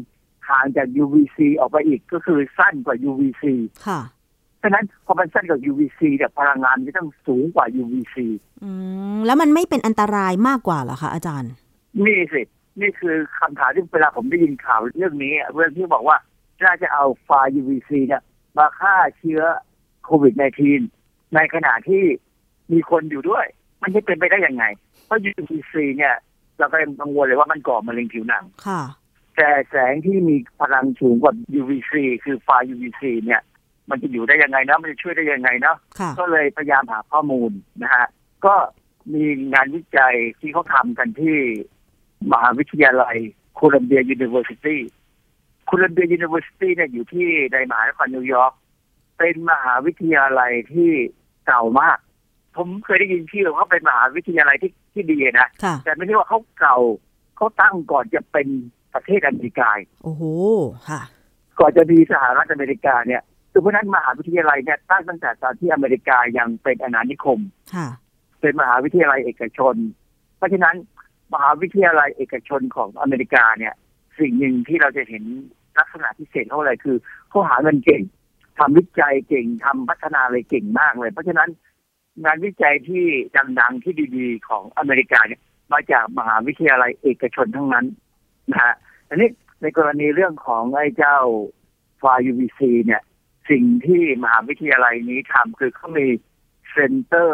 [0.50, 3.44] ห่างจาก UVC ออกไปอีกก็คือสั้นกว่า UVC
[3.88, 4.00] ค่ะ
[4.62, 8.16] ฉะนั้นพอมันสั้นกว่า UVC เนี่ยพลังงานมันจะต้องสูงกว่า UVC
[8.64, 8.72] อื
[9.16, 11.52] มแล้วมันไม่เป็นอันตรายมากกว่าเหรอคะอาจารย์
[12.06, 12.42] นี่สิ
[12.82, 16.18] นี่คือคำถามที่เวลาผมได้ยินข่าวเรื่องนี้เรื่องที่บอกว่า
[16.66, 17.30] น่าจะเอาไฟ
[17.60, 18.22] UVC เนี่ย
[18.58, 19.42] มาฆ่าเชื้อ
[20.06, 20.34] โควิด
[20.84, 22.04] -19 ในขณะที่
[22.72, 23.46] มีคนอยู่ด้วย
[23.82, 24.64] มันจะเป็นไปได้ยังไง
[25.06, 26.16] เพราะ UVC เนี่ย
[26.60, 28.82] เราก็ยังกังวลเลยว่ามันก่อมะเร็งผิวหนัง ค่ะ
[29.38, 31.94] แต่แสงที่มีพลังสูงกว่า UVC
[32.24, 33.42] คือไฟ UVC เนี่ย
[33.90, 37.52] มันจะอยู่ได้ยังไงเนาะมันจะช่วยได้ยังไงเนาะค่ะก็เลยพยายามหาข้อมูล
[37.84, 38.06] นะฮะ
[38.46, 38.56] ก็
[39.14, 39.24] มี
[39.54, 41.38] งานวิจัยที่เขาทำกันที่
[42.32, 43.18] มหาวิทยาลัย
[43.56, 48.54] Columbia University Columbia University เนี่ยอยู่ที่ในมหานครนิวยอร์ก
[49.18, 50.92] เป็นมหาวิทยาลัยที่
[51.46, 51.98] เก่ามาก
[52.56, 56.78] ผมเคยได้ยินชื่อเขาเป็นมหาวิทยาลัยที่ที่ดีนะค่ะแต่ไม่ใช่ว่าเขาเก่า
[57.38, 58.48] เขาตั้งก่อนจะเป็น
[58.94, 59.70] ประเทศอเมริกา
[60.04, 60.24] โอ้โห
[60.90, 61.02] ค่ะ
[61.60, 63.22] ก่อนจะมีสหรัฐอเมริกาเนี่ย
[63.52, 67.40] คือเพราะฉะนั้นมหาวิทยาลัยเนี่ยตั้งตั้งแต่ตอนที่อเมริกายังเป็นอาณานิคม
[67.76, 67.88] ค่ะ
[68.42, 69.76] เป็นมหาวิทยาลัยเอกชน
[70.38, 70.76] เพราะฉะนั้น
[71.34, 73.74] มหาวิทยาลัยเอกชนของอเมริกาเนี่ย
[74.20, 75.24] สิ่งหนึ่งที่เราจะเห็น
[75.78, 76.98] ลักษณะพิเศษเขาอะไรคือ
[77.30, 78.02] เขาหาเงินเก่ง
[78.58, 81.50] ทำวิจัยเก่งทำพัฒนาอะไรเก่งมากเลย เพราะฉะนั้น
[82.26, 83.06] งานวิจัยที่
[83.60, 85.42] ดังๆที่ดีๆของอเมริกาเนี่ย
[85.74, 87.86] มาจากมหาวิทยาลัยเอกชนทั้งนั้น
[88.52, 88.76] นะฮะ
[89.10, 89.30] อันนี้
[89.62, 91.18] ในกรณีเรื่องของไอ้เจ้า
[92.02, 93.02] ฟา UVC เนี่ย
[93.50, 96.08] สิ่งที่มหาวิทยาลัยนี้ทำคือเขามี
[96.76, 97.32] Center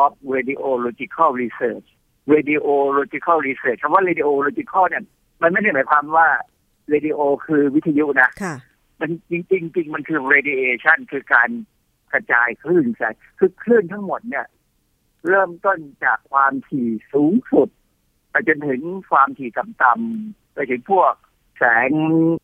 [0.00, 1.86] of Radiological Research
[2.34, 5.04] Radiological Research คำว่า Radiological เนี่ย
[5.42, 6.28] มันไม่ได้หมายความว่า
[6.92, 8.54] Radio คือวิทยุนะค่ะ
[9.00, 11.50] มันจริงๆจริงมันคือ radiation คือการ
[12.12, 14.46] กระจายคลื่นแสงคือคลื่นทั้งหมดเนี่ย
[15.28, 17.68] เริ่มต้นจากความถี่สูงสุด
[18.30, 18.80] ไปจนถึง
[19.10, 21.12] ความถี่ต่ำๆไปถึงพวก
[21.58, 21.90] แสง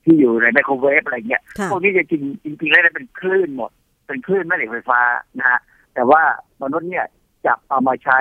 [0.04, 2.22] ที่อยู่ในไมโครเวฟอะไรเงี้ยค่ะพวกนี้จะจริง
[2.60, 3.70] จริงๆแล้วเป็นคลื่นหมด
[4.06, 5.00] เป็นคลื่นแม่เหล็กไฟฟ้า
[5.38, 5.60] นะฮะ
[5.94, 6.22] แต่ว่า
[6.62, 7.06] มนุษย์เนี่ย
[7.46, 8.18] จับเอามาใช้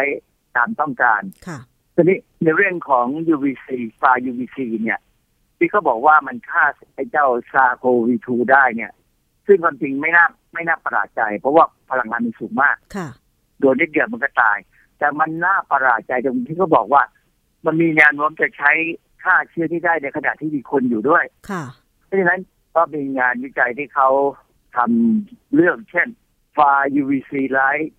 [0.55, 1.59] ตามต้องการค่ะ
[1.95, 3.67] ทีนี้ในเรื่องของ UVC
[3.97, 4.99] ไฟ UVC เนี่ย
[5.57, 6.63] ที่เขาบอกว่ามันฆ่า
[6.95, 8.91] ไอ้เจ้าซาโควี2ได้เนี่ย
[9.47, 13.07] ซึ่งความจริงไม่น่าไม่น่าประหลาดใจ เพราะว่าพลังงานมันสูงมากค่ะ
[13.59, 14.57] โดนนิดเดียวมันก็ตาย
[14.97, 17.03] แต่มันน่าประหลาดใจตรงที่เขาบอกว่า
[17.65, 18.71] มันมีแนวโน้มจะใช้
[19.23, 21.63] ฆ่าเชื้อที่ได้ในขณะที่มีคนอยู่ด้วย ค่ะ
[22.05, 22.41] เพราะฉะนั้น
[22.75, 24.09] ก็มีงานวิจัยที่เขา
[24.77, 26.07] ทำเรื่องเช่น
[26.55, 27.91] far UVC light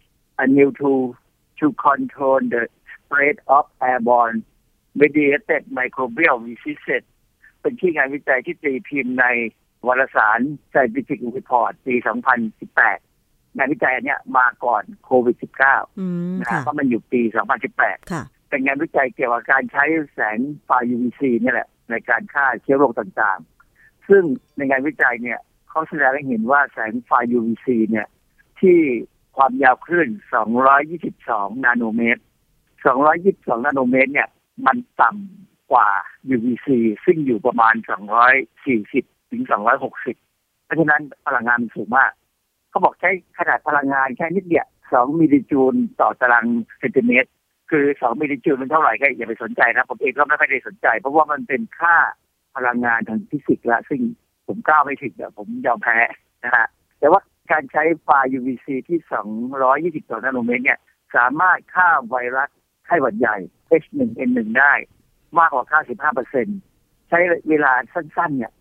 [0.45, 1.05] a new tool
[1.59, 2.63] to control the
[2.93, 4.39] spread of airborne
[5.01, 7.05] mediated microbial diseases
[7.61, 9.27] เป็นที่งานวิจัยที่ตีพิมพ์ใน
[9.87, 10.41] วารสาร
[10.73, 11.95] Scientific Report ปี
[12.77, 17.21] 2018 งานวิจัยอันเนี้ยมาก่อนโควิด -19 อืมนะฮะค่ะเพราะมันอยู่ปี
[17.67, 18.23] 2018ค่ะ
[18.55, 19.85] เป็นงานวิจัยเกี่ยวกับการใช้
[20.15, 24.23] แสงไฟ UVC เนี่ยแหละ ในการฆ่าเชื้อโรคต่างๆ ซึ่ง
[24.57, 25.39] ในงานวิจัยเนี่ย
[25.69, 28.07] เขาแสดงให้เห็นว่าแสงไฟ UVC เนี่ย
[28.61, 28.79] ที่
[29.37, 30.09] ความยาวคลื่น
[30.87, 32.23] 222 นาโนเมตร
[32.93, 34.29] 222 นาโนเมตร เนี่ย
[34.67, 35.89] มันต่ำกว่า
[36.35, 36.69] UVC
[37.05, 37.75] ซึ่งอยู่ประมาณ
[38.53, 39.43] 240 ถึง
[40.05, 42.13] 260 เพราะฉะนั้นพลังงานมันสูงมาก
[42.71, 46.47] เขาบอกใช้ขนาดพลังงานแค่นิดเดียว 2 มิลลิจูลต่อตาราง
[46.79, 47.31] เซนติเมตร
[47.71, 51.97] คือสองมิลลิจูลมันเท่าไหร่ก็อย่าไปสนใจนะ ผมเองก็ไม่ค่อยได้สนใจ เพราะว่ามันเป็นค่า
[52.57, 54.01] พลังงานทางฟิสิกส์ละ ซึ่ง
[54.47, 55.99] ผมก้าวไม่ถึงอะผมยอมแพ้
[56.45, 56.67] นะฮะ
[56.99, 57.21] แต่ว่า
[57.53, 58.09] การใช้ไฟ
[58.39, 58.99] UVC ที่
[60.05, 60.79] 220 ต่อนาโนเมตรเนี่ย
[61.17, 62.49] สามารถฆ่าไวรัส
[62.87, 63.37] ไข้หวัดใหญ่
[63.83, 64.73] H1N1 ได้
[65.39, 66.47] มากกว่า 95เปอร์เซ็น
[67.09, 68.53] ใช้เวลาสั้นๆ เนี่ย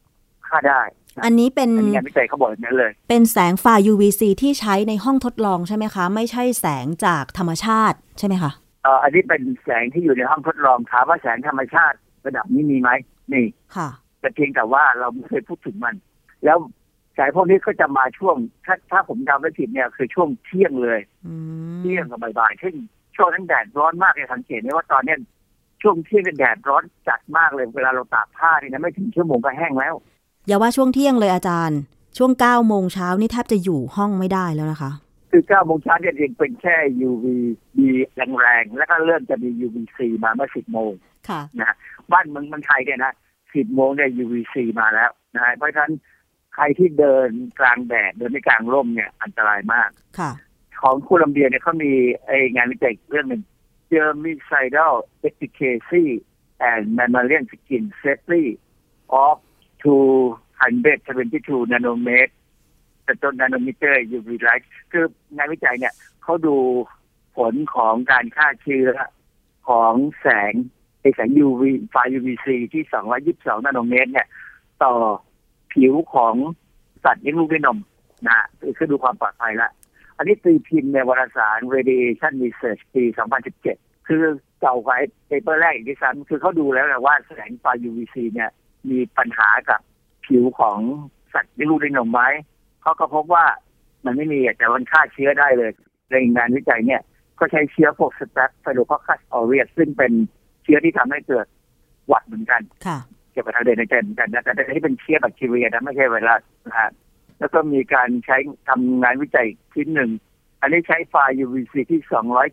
[0.47, 0.82] ฆ่าได้
[1.26, 12.90] อันนี้เป็นอันนี้งานวิจัยเขาบอกอย่างนั้นเลย เป็นแสงไฟ UVC ที่ใช้ในห้องทดลองใช่ไหมคะ ไม่ใช่แสงจากธรรมชาติใช่ไหมคะเอ่ออันนี้เป็นแสงที่อยู่ในห้องทดลองถามว่าแสงธรรมชาติระดับนี้มีไหม
[13.34, 15.96] นี่ค่ะแต่เพียงแต่ว่าเราไม่เคยพูดถึงมัน
[16.46, 16.58] แล้ว
[17.18, 21.34] สายพวกนี้ก็จะมาช่วงถ้าถ้าผมจำไม่ผิดเนี่ยคือช่วงเที่ยงเลยอื
[21.76, 22.76] มเที่ยงกับบ่ายๆซึ่ง
[23.16, 25.20] ช่วงนั้นแดดร้อนมากเลยสังเกตไหมว่าตอนเนี้ย
[25.82, 29.94] ช่วงเที่ยงเนี่ยแดดร้อนจัดมากเลยเวลาเราตากผ้านี่นะไม่ถึงชั่วโมงก็แห้งแล้ว
[30.48, 31.80] อย่าว่าช่วงเที่ยงเลยอาจารย์
[32.18, 34.92] ช่วง9โมงเช้านี่แทบจะอยู่ห้องไม่ได้แล้วนะคะ
[35.36, 36.76] คือ9โมงเช้าเนี่ยยังเป็นแค่
[37.10, 37.26] UV
[37.78, 37.80] B
[38.16, 40.92] แรงๆ แล้วก็เริ่มจะมี UVC มาเมื่อ 10 โมง
[41.30, 41.76] ค่ะนะฮะ
[42.12, 43.14] บ้านเมืองเมืองไทยเนี่ยนะ
[43.44, 45.94] 10 โมงเนี่ย UVC มาแล้วนะฮะเพราะฉะนั้น
[46.56, 47.30] ใครที่เดิน
[47.60, 50.32] กลางแดดเดินในกลางร่มเนี่ยอันตรายมากค่ะ
[50.82, 51.92] ของโคลัมเบียเนี่ยเขามี
[52.26, 53.42] ไองานวิจัยอีกเรื่องหนึ่ง
[53.92, 54.96] germicidal
[55.28, 56.06] efficacy
[56.72, 58.44] and mammalian skin safety
[59.26, 59.38] of
[59.84, 62.32] 272 nanometer
[63.04, 65.93] แต่ต้นนาโนมิเตอร์ UV light คืองานวิจัยเนี่ย
[66.24, 66.56] เขาดู
[67.38, 68.89] ผลของการฆ่าเชื้อ
[69.70, 70.54] ของแสง
[71.01, 72.84] ไอแสง UV ไฟ UVC ที่
[73.60, 74.28] 222 นาโนเมตร เนี่ย
[74.84, 74.93] ต่อ
[75.74, 76.36] ผิวของ
[77.04, 77.78] สัตว์เลี้ยงลูกด้วยนม
[78.28, 78.38] นะ
[78.78, 79.72] คือดูความปลอดภัยละ
[80.18, 83.04] อันนี้ตีพิมพ์ในวารสาร Radiation Research ปี
[83.56, 84.24] 2017 คือ
[84.62, 84.97] เก่ากว่า
[85.28, 88.49] เปเปอร์แรกอีกที่ซ้ำคือเขาดูแล้วนะว่าแสงไฟ UVC เนี่ย
[88.89, 89.82] มีปัญหากับ
[90.26, 90.80] ผิวของ
[91.34, 92.22] สัตว์เลี้ยงลูกด้วยนมไหม
[92.84, 93.46] เขาก็พบว่า
[94.06, 95.72] มันไม่มีอะแต่มันฆ่าเชื้อได้เลย
[96.12, 97.02] ในงานวิจัยเนี่ย
[97.40, 100.12] ก็ใช้เชื้อพวกสแตปไฟโดคอคัสออเรียซึ่งเป็น
[100.64, 101.48] เชื้อที่ทำให้เกิด
[102.08, 102.98] หวัดเหมือนกันค่ะ
[103.32, 106.92] เกี่ยวกับทางเดินหายใจเหมือนกันนะแต่แต่ที่เป็นเชื้อแบคทีเรียนะไม่ใช่ไวรัสนะฮะ
[107.40, 108.38] แล้วก็มีการใช้
[108.70, 110.12] ทำงานวิจัยชิ้นหนึ่ง
[110.62, 112.02] อันนี้ใช้ไฟ UVC ที่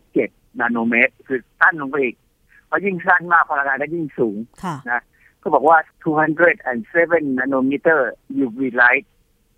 [0.03, 2.15] 207 นาโนเมตร คือสั้นลงไปอีก
[2.67, 5.01] เพราะยิ่งสั้นมากพลังงานก็ยิ่งสูงค่ะ
[5.41, 5.77] ก็บอกว่า
[6.37, 8.01] 207 nanometer
[8.45, 9.05] UV light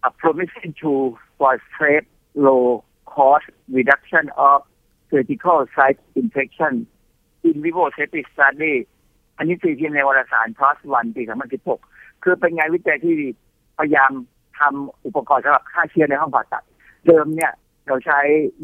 [0.08, 3.46] a promising tool for safe low cost
[3.78, 4.60] reduction of
[5.10, 6.74] surgical site infection
[7.48, 8.76] in vivo safety study
[9.38, 11.24] อันนี้ตีพิมพ์ในวารสาร PLOS ONE ปี
[11.74, 13.16] 2016 คือเป็นงานวิจัยที่
[13.78, 14.12] พยายาม
[14.60, 16.64] ทำอุปกรณ์สำหรับฆ่าเชื้อในห้องผ่าตัด
[17.06, 17.54] เดิมเนี่ย
[17.88, 18.20] เราใช้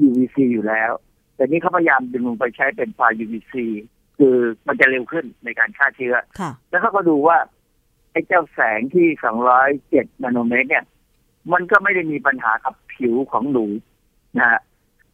[0.08, 0.92] UVC อยู่แล้ว
[1.36, 3.54] แต่นี่เขาพยายามดึงลงไปใช้เป็นไฟ UVC
[4.18, 4.36] คือ
[4.68, 7.38] มันจะเร็วขึ้นในการฆ่าเชื้อค่ะแล้วเขาก็ดูว่า
[8.12, 9.08] ไอ้เจ้าแสงที่
[9.66, 10.86] 207 นาโนเมตรเนี่ย
[11.54, 13.66] มันก็ไม่ได้มีปัญหากับผิวของหนู
[14.40, 14.62] นะฮะ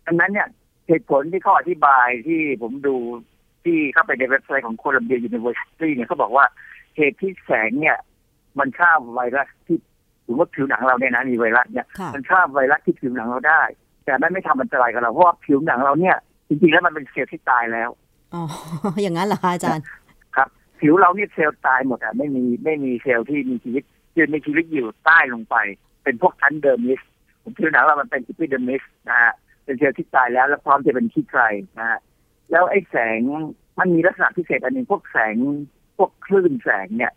[0.05, 0.47] ดังนั้นเนี่ย
[0.88, 2.95] เหตุผลที่เขาอธิบายที่ผมดู
[3.63, 6.45] ที่เข้าไปในเว็บไซต์ของ Columbia University เนี่ยเขาบอกว่า
[6.97, 7.97] เหตุที่แสงเนี่ย
[8.59, 9.78] มันฆ่าไวรัสที่
[10.26, 13.61] หรือว่าผิวหนังเราเนี่ยนะมีไวรัสเนี่ยค่ะมันฆ่าไวรัสที่ผิวหนังเราได้
[14.05, 16.15] แต่มันไม่ทำอันตรายกับเราเพราะว่าผิวหนังเราเนี่ย
[16.47, 17.89] จริงๆแล้วมันเป็นเซลล์ที่ตายแล้ว
[18.34, 18.43] อ๋อ
[19.01, 19.86] อย่างนั้นเหรอคะอาจารย์
[20.36, 20.49] ครับ
[20.80, 25.55] ผิวเราเนี่ยเซลล์ตายหมดอะไม่มีไม่มีเซลล์ที่มีชีวิตคือมีชีวิตอยู่ใต้ลงไป
[26.06, 27.01] เป็นพวกชั้น dermis
[27.43, 29.34] ผมผิวหนังเรามันเป็น epidermis นะฮะ
[29.64, 31.43] เป็นเซลล์ที่ตายแล้วแล้วพร้อมจะเป็นขี้ไคล
[31.80, 31.99] นะฮะ
[32.51, 33.22] แล้วไอ้แสง
[33.80, 35.36] มันมีลักษณะพิเศษอันหนึ่งพวกแสง
[35.97, 37.14] พวกคลื่นแสงเนี่ย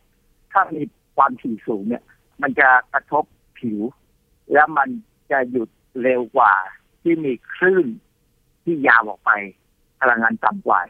[0.52, 0.82] ถ้ามี
[1.16, 2.02] ความถี่สูงเนี่ย
[2.42, 3.24] มันจะกระทบ
[3.58, 3.80] ผิว
[4.52, 4.88] แล้วมัน
[5.30, 5.68] จะหยุด
[6.02, 6.54] เร็วกว่า
[7.02, 7.86] ที่มีคลื่น
[8.64, 9.30] ที่ยาวออกไป
[10.00, 10.80] พลังงานต่ำกว่า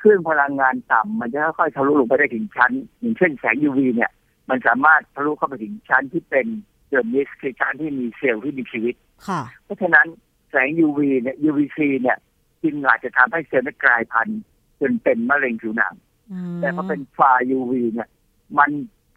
[0.00, 4.10] คลื่นพลังงานต่ำมันจะค่อยๆทะลุลงไปได้ถึงชั้น อย่างเช่นแสง UV เนี่ย
[4.48, 6.46] มันสามารถทะลุเข้าไปถึงชั้นที่เป็น
[6.88, 8.94] เดอร์มิสคือชั้นที่มีเซลล์ที่มีชีวิต
[9.28, 10.06] ค่ะเพราะฉะนั้น
[10.50, 12.18] แสง UV เนี่ย UVC เนี่ย
[12.62, 14.40] จึงอาจจะทำให้เซลล์นั้นกลายพันธุ์
[14.80, 15.94] จนเป็นมะเร็งผิวหนัง
[16.32, 18.08] อืมแต่พอเป็นไฟา UV เนี่ย
[18.58, 18.70] มัน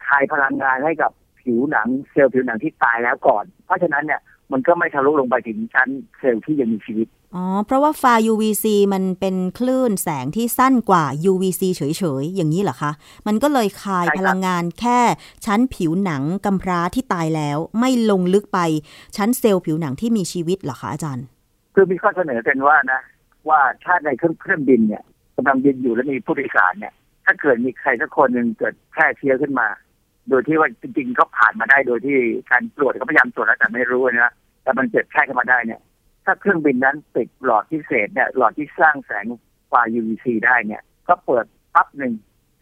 [0.06, 4.20] คายพลังงานให้กับผิวหนัง เซลล์ผิวหนังที่ตายแล้วก่อน เพราะฉะนั้นเนี่ย
[4.52, 11.82] มันก็ไม่ทะลุลงไปถึงชั้นเซลล์ที่ยังมีชีวิต อ๋อ เพราะว่าไฟ UVC มันเป็นคลื่นแสงที่สั้นกว่า UVC เฉ
[12.22, 12.92] ยๆ อย่างนี้เหรอคะ
[13.26, 15.00] มันก็เลยคายใช่ครับพลังงานแค่
[15.46, 18.58] ชั้นผิวหนังกำพร้าที่ตายแล้ว ไม่ลงลึกไป
[19.16, 21.26] ชั้นเซลล์ผิวหนังที่มีชีวิตเหรอคะอาจารย์
[21.74, 23.00] คือมีข้อเสนอกันว่านะ
[23.48, 25.02] ว่าถ้าในเครื่องเครื่องบินเนี่ย
[25.36, 29.68] กำลังบินอยู่แล้วมีผู้โดยสารเนี่ย ถ้าเกิดมีใครสักคนหนึ่งเกิดแพร่เชื้อขึ้นมา
[30.28, 32.18] โดยที่ว่าจริงๆเขาผ่านมาได้โดยที่
[32.50, 35.80] การตรวจเขาพยายามตรวจแล้วแต่ไม่รู้นะแต่มันเกิดแพร่ขึ้นมาได้เนี่ย
[36.24, 39.24] ถ้าเครื่องบินนั้นติดหลอดพิเศษเนี่ยหลอดที่สร้างแสง
[39.68, 41.44] ไฟ UVC ได้เนี่ยก็เปิด
[41.74, 42.12] ปั๊บหนึ่ง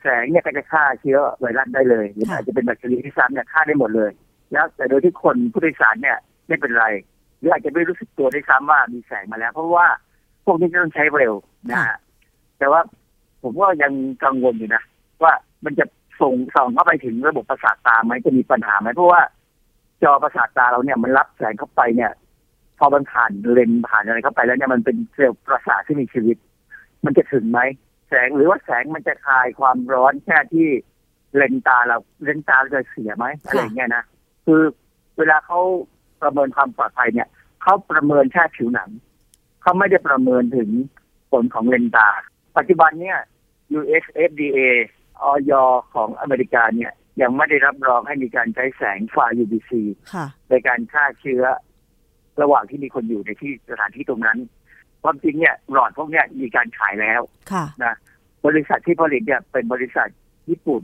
[0.03, 4.11] แสงเนี่ยก็จะฆ่าเชื้อไวรัสได้เลยหรืออาจจะเป็นแบคทีเรียที่ซ้ำเนี่ยฆ่าได้หมดเลย
[4.53, 6.87] แล้วแต่โดยที่คนผู้โดยสารเนี่ยไม่เป็นไร
[7.39, 9.87] หรืออาจจะไม่รู้สึกตัวด้วยซ้ำว่ามีแสงมาแล้ว เพราะว่า
[10.45, 11.35] พวกนี้จะต้องใช้เร็ว
[11.71, 11.99] นะฮะ
[12.59, 12.81] แต่ว่า
[13.43, 13.93] ผมว่ายัง
[14.25, 14.83] กังวลอยู่นะ
[15.23, 15.33] ว่า
[15.65, 15.85] มันจะ
[16.19, 19.21] แสส่งส่องเข้าไปถึงระบบประสาทตาไหมจะมีปัญหาไหมเพราะว่า
[20.03, 22.11] จอประสาทตาเราเนี่ยมันรับแสงเข้าไปเนี่ย
[22.81, 26.37] พอมันผ่านเลนส์ผ่านอะไรเข้าไปแล้วเนี่ยมันเป็นเซลล์ประสาทที่มีชีวิต
[27.05, 27.61] มันจะถึงไหม
[28.09, 30.69] แสงหรือว่าแสงมันจะคลายความร้อนแค่ที่
[31.37, 34.05] เลนส์ตาเราเลนส์ตาเราจะเสียไหมอะไรอย่างเงี้ยนะ
[34.47, 34.63] คือ
[35.19, 35.61] เวลาเขา
[36.23, 37.29] ประเมินความปลอดภัยเนี่ย
[37.63, 38.91] เขาประเมินแค่ผิวหนัง
[39.63, 40.71] เขาไม่ได้ประเมินถึง
[41.31, 42.09] ผลของเลนส์ตา
[42.57, 43.19] ปัจจุบันเนี่ย
[43.79, 44.59] US FDA
[45.23, 45.53] ออย
[45.95, 49.73] ของอเมริกาเนี่ยยังไม่ได้รับรองให้มีการใช้แสงไฟ UVC
[50.13, 51.43] ค่ะในการฆ่าเชื้อ
[52.43, 54.39] ระหว่างที่มีคนอยู่ในที่สถานที่ตรงนั้น
[55.03, 57.21] ความจริงเนี่ยหลอดพวกเนี้ยมีการขายแล้ว
[57.53, 57.95] ค่ะนะ
[58.47, 60.09] บริษัทที่ผลิตเนี่ยเป็นบริษัท
[60.51, 60.83] ญี่ปุ่น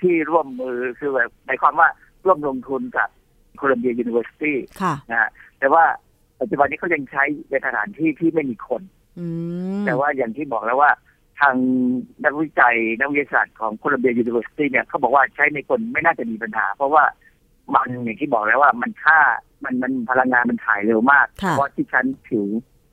[0.00, 1.88] ที่ร่วมมือคือแบบในความว่า
[2.24, 3.08] ร่วมลงทุนกับ
[3.56, 5.84] Columbia University ค่ะนะฮะแต่ว่า
[6.40, 8.82] ปัจจุบันนี้เขายังใช้ในสถานที่ที่ไม่มีคน
[9.18, 9.26] อื
[9.80, 10.90] มแต่ว่าอย่างที่บอกแล้วว่า
[11.40, 11.56] ทาง
[12.24, 17.04] นักวิจัยนักวิทยาศาสตร์ของ Columbia University เนี่ยเขาบอกว่าใช้ในคนไม่น่าจะมีปัญหา เพราะว่า
[17.74, 19.18] มันอย่างที่บอกแล้วว่ามันค่า
[19.64, 22.46] มันมันพลังงานมันถ่ายเร็วมากค่ะเพราะที่ชั้นผิว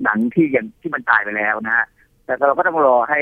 [0.03, 1.86] หนังที่ยังที่มันตายไปแล้วนะฮะ
[2.26, 3.19] แต่เราก็ต้องรอให้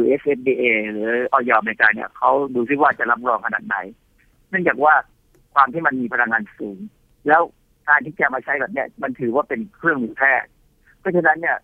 [0.00, 3.76] USFDA หรือออยอเมริกาเนี่ยเขาดูซิว่าจะรับรองขนาดไหน
[4.50, 4.94] เนื่องจากว่า
[5.54, 6.78] ความที่มันมีพลังงานสูง
[7.28, 7.42] แล้ว
[7.88, 10.50] การที่จะมาใช้แบบเนี้ยมันถือว่าเป็นเครื่องมือแพทย์
[11.00, 11.56] เพราะฉะนั้นเนี่ย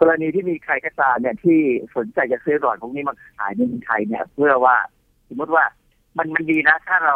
[0.00, 1.60] กรณีที่มีใครก็ตามเนี่ยที่
[1.96, 4.76] สนใจจะซื้อหลอดพวกนี้มาขายในเมืองไทยเนี่ย เพื่อว่า
[5.28, 5.64] สมมติว่า
[6.18, 7.14] มันมันดีนะ ถ้าเรา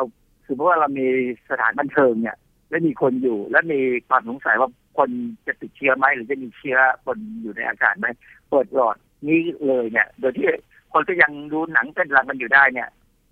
[0.49, 1.07] สมมติว่าเรามี
[1.51, 2.37] สถานบันเทิงเนี่ย
[2.71, 5.11] และมีคนอยู่ และมีความสงสัยว่าคน
[5.47, 8.07] จะติดเชื้อไหมหรือจะมีเชื้อคนอยู่ในอากาศไหม
[8.51, 8.97] เปิดหลอด
[9.29, 10.49] นี้เลยเนี่ย โดยที่
[10.93, 12.89] คนก็ยังดูหนังเต้นรำมันอยู่ได้เนี่ย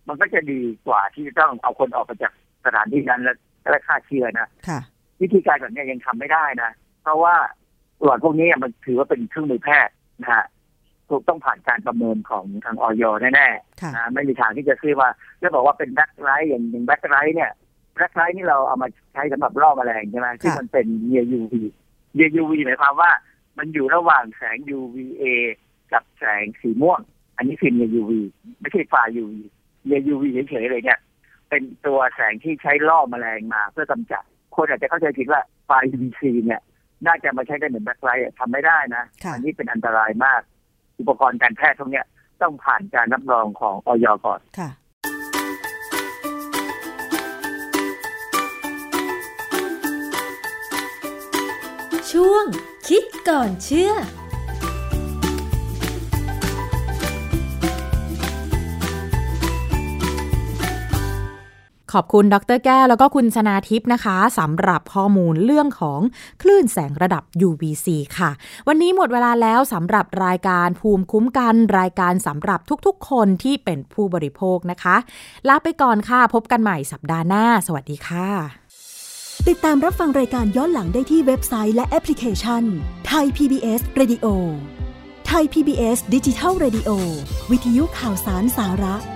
[0.08, 2.32] มันก็จะดีกว่าที่จะต้องเอาคนออกไปจาก
[2.64, 3.36] สถานที่นั้นแล้ว
[3.70, 4.80] และฆ่าเชื้อนะค่ะ
[5.22, 6.70] วิธีการแบบเนี้ยยังทำไม่ได้นะ
[7.02, 7.34] เพราะว่า
[8.02, 10.44] หลอดพวกนี้มันถือว่าเป็นเครื่องมือแพทย์นะฮะ
[11.10, 13.04] ถูกต้องผ่านการประเมินของทางอย.
[13.20, 13.48] แน่
[13.80, 15.08] ค่ะๆนะไม่มีทางที่จะซื้อว่า
[15.42, 17.52] จะบอกว่าเป็น black light อย่างอย่าง black light เนี่ย
[17.96, 21.54] black light นี่เราเอามาใช้สำหรับล่อแมลงใช่ไหมที่มันเป็นเนีย UV
[22.14, 23.10] near UV หมายความว่า
[23.58, 25.24] มันอยู่ระหว่างแสง UVA
[25.92, 27.00] กับแสงสีม่วง
[27.36, 28.12] อันนี้คือเนีย UV
[28.60, 29.34] ไม่ใช่ไฟ UV
[29.86, 30.98] near UV เฉยๆเลยเนี่ย
[31.48, 34.22] เป็นตัวแสงที่ใช้ล่อแมลงมาเพื่อกำจัด
[34.56, 36.60] คนอาจจะเข้าใจผิดว่าไฟ UVC เนี่ย
[37.06, 40.40] น่าจะมาใช้ได้เหมือน black light ทำไม่ได้นะค่ะอันนี้เป็นอันตรายมาก
[40.98, 42.02] อุปกรณ์การแพทย์พวกนี้
[42.42, 44.70] ต้องผ่านการรับรองของอย.ก่อนค่ะ
[52.12, 52.44] ช่วง
[52.88, 53.92] คิดก่อนเชื่อ
[61.96, 66.00] ขอบคุณดรแก้วแล้วก็คุณชนาทิพย์นะคะสำหรับข้อมูลเรื่องของ
[66.42, 67.86] คลื่นแสงระดับ UVC
[68.18, 68.30] ค่ะ
[68.68, 74.96] วันนี้หมดเวลาแล้วสำหรับรายการภูมิคุ้มกัน รายการสำหรับทุกๆ คนที่เป็นผู้บริโภคนะคะ
[75.48, 78.28] ลาไปก่อนค่ะ พบกันใหม่สัปดาห์หน้า สวัสดีค่ะ
[79.48, 82.62] ติดตามรับฟังรายการย้อนหลังได้ที่เว็บไซต์และแอปพลิเคชัน
[83.06, 84.26] ไทย PBS Radio
[85.26, 86.90] ไทย PBS ดิจิทัล Radio
[87.50, 89.15] วิทยุข่าวสารสาระ